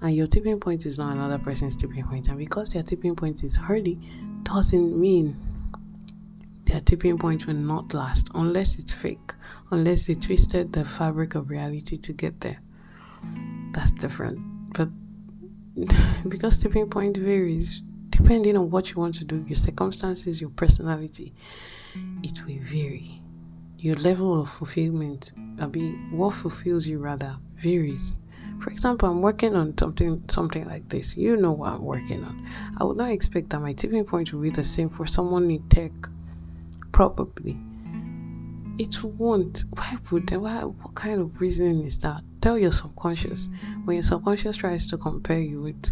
and 0.01 0.15
your 0.15 0.27
tipping 0.27 0.59
point 0.59 0.85
is 0.85 0.97
not 0.97 1.13
another 1.13 1.37
person's 1.37 1.75
tipping 1.75 2.03
point. 2.05 2.27
and 2.27 2.37
because 2.37 2.71
their 2.71 2.83
tipping 2.83 3.15
point 3.15 3.43
is 3.43 3.57
early 3.69 3.99
doesn't 4.43 4.99
mean 4.99 5.35
their 6.65 6.81
tipping 6.81 7.17
point 7.17 7.47
will 7.47 7.53
not 7.53 7.93
last 7.93 8.29
unless 8.35 8.79
it's 8.79 8.93
fake 8.93 9.33
unless 9.71 10.05
they 10.05 10.15
twisted 10.15 10.71
the 10.71 10.85
fabric 10.85 11.35
of 11.35 11.49
reality 11.49 11.97
to 11.97 12.13
get 12.13 12.39
there 12.41 12.59
that's 13.73 13.91
different 13.91 14.39
but 14.73 14.87
because 16.27 16.57
tipping 16.59 16.89
point 16.89 17.17
varies 17.17 17.81
depending 18.09 18.57
on 18.57 18.69
what 18.69 18.91
you 18.91 18.97
want 18.97 19.15
to 19.15 19.23
do 19.23 19.43
your 19.47 19.55
circumstances 19.55 20.41
your 20.41 20.49
personality 20.51 21.33
it 22.23 22.45
will 22.45 22.59
vary 22.63 23.21
your 23.77 23.95
level 23.95 24.41
of 24.41 24.49
fulfillment 24.49 25.33
I 25.59 25.67
mean, 25.67 26.09
what 26.11 26.35
fulfills 26.35 26.85
you 26.87 26.99
rather 26.99 27.37
varies 27.57 28.17
for 28.61 28.71
example, 28.71 29.09
I'm 29.09 29.21
working 29.21 29.55
on 29.55 29.77
something 29.77 30.21
something 30.29 30.65
like 30.65 30.89
this. 30.89 31.15
You 31.15 31.37
know 31.37 31.53
what 31.53 31.71
I'm 31.73 31.83
working 31.83 32.23
on. 32.25 32.45
I 32.77 32.83
would 32.83 32.97
not 32.97 33.11
expect 33.11 33.49
that 33.51 33.61
my 33.61 33.71
tipping 33.71 34.03
point 34.03 34.33
will 34.33 34.41
be 34.41 34.49
the 34.49 34.65
same 34.65 34.89
for 34.89 35.05
someone 35.05 35.49
in 35.49 35.63
tech. 35.69 35.91
Probably. 36.91 37.57
It 38.77 39.01
won't. 39.01 39.63
Why 39.71 39.97
would 40.11 40.29
why 40.31 40.63
what 40.63 40.95
kind 40.95 41.21
of 41.21 41.39
reasoning 41.39 41.85
is 41.85 41.99
that? 41.99 42.21
Tell 42.41 42.57
your 42.57 42.71
subconscious. 42.71 43.49
When 43.83 43.95
your 43.95 44.03
subconscious 44.03 44.57
tries 44.57 44.89
to 44.89 44.97
compare 44.97 45.39
you 45.39 45.61
with 45.61 45.91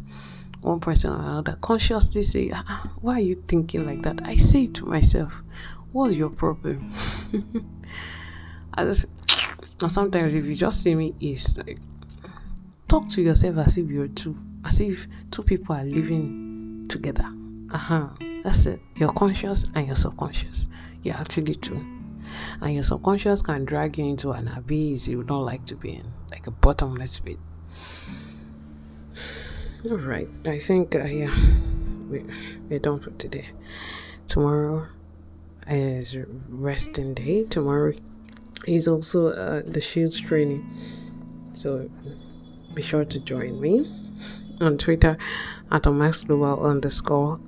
one 0.62 0.80
person 0.80 1.12
or 1.12 1.20
another, 1.20 1.58
consciously 1.62 2.24
say, 2.24 2.52
ah, 2.54 2.92
why 3.02 3.16
are 3.16 3.22
you 3.22 3.36
thinking 3.48 3.86
like 3.86 4.02
that? 4.04 4.26
I 4.26 4.36
say 4.36 4.68
to 4.68 4.86
myself, 4.86 5.34
what's 5.92 6.16
your 6.16 6.30
problem? 6.30 6.94
I 8.74 8.84
just 8.86 9.08
sometimes 9.88 10.34
if 10.34 10.46
you 10.46 10.56
just 10.56 10.82
see 10.82 10.96
me 10.96 11.14
it's 11.20 11.58
like 11.58 11.80
talk 12.88 13.10
to 13.10 13.22
yourself 13.22 13.58
as 13.58 13.78
if 13.78 13.90
you're 13.90 14.08
two, 14.08 14.38
as 14.66 14.80
if 14.80 15.08
two 15.32 15.44
people 15.44 15.76
are 15.76 15.84
living 15.84 16.86
together. 16.90 17.28
Uh 17.72 17.78
huh. 17.78 18.08
That's 18.44 18.66
it. 18.66 18.80
Your 18.96 19.12
conscious 19.14 19.66
and 19.76 19.88
your 19.88 19.96
subconscious. 19.96 20.68
You're 21.04 21.16
actually 21.16 21.56
two. 21.56 21.97
And 22.62 22.74
your 22.74 22.84
subconscious 22.84 23.42
can 23.42 23.66
drag 23.66 23.98
you 23.98 24.06
into 24.06 24.32
an 24.32 24.48
abyss 24.48 25.08
you 25.08 25.24
don't 25.24 25.46
like 25.46 25.66
to 25.66 25.76
be 25.76 25.96
in, 25.96 26.12
like 26.32 26.48
a 26.48 26.52
bottomless 26.52 27.20
pit. 27.20 27.40
All 29.86 29.98
right. 29.98 30.30
I 30.46 30.60
think, 30.60 30.96
uh, 30.96 31.04
yeah, 31.04 31.36
we, 32.10 32.26
we're 32.70 32.80
done 32.80 33.00
for 33.00 33.12
today. 33.12 33.48
Tomorrow 34.28 34.88
is 35.68 36.16
resting 36.50 37.14
day. 37.14 37.44
Tomorrow 37.46 37.94
is 38.66 38.88
also 38.88 39.28
uh, 39.28 39.62
the 39.66 39.82
shields 39.82 40.20
training. 40.20 40.66
So 41.54 41.90
be 42.74 42.82
sure 42.82 43.06
to 43.06 43.20
join 43.20 43.60
me 43.60 43.90
on 44.60 44.78
Twitter 44.78 45.18
at 45.72 45.84
Global 45.84 46.66
underscore. 46.66 47.40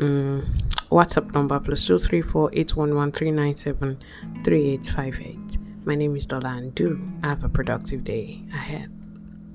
Um, 0.00 0.56
WhatsApp 0.92 1.32
number 1.32 1.58
plus 1.58 1.86
two 1.86 1.98
three 1.98 2.20
four 2.20 2.50
eight 2.52 2.76
one 2.76 2.94
one 2.94 3.10
three 3.12 3.30
nine 3.30 3.56
seven 3.56 3.98
three 4.44 4.72
eight 4.72 4.84
five 4.84 5.18
eight. 5.20 5.56
My 5.86 5.94
name 5.94 6.14
is 6.16 6.26
Dola 6.26 6.58
and 6.58 6.74
do 6.74 7.00
have 7.22 7.42
a 7.44 7.48
productive 7.48 8.04
day 8.04 8.42
ahead. 8.52 8.92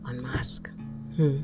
Unmask. 0.05 0.67
Hmm. 1.15 1.41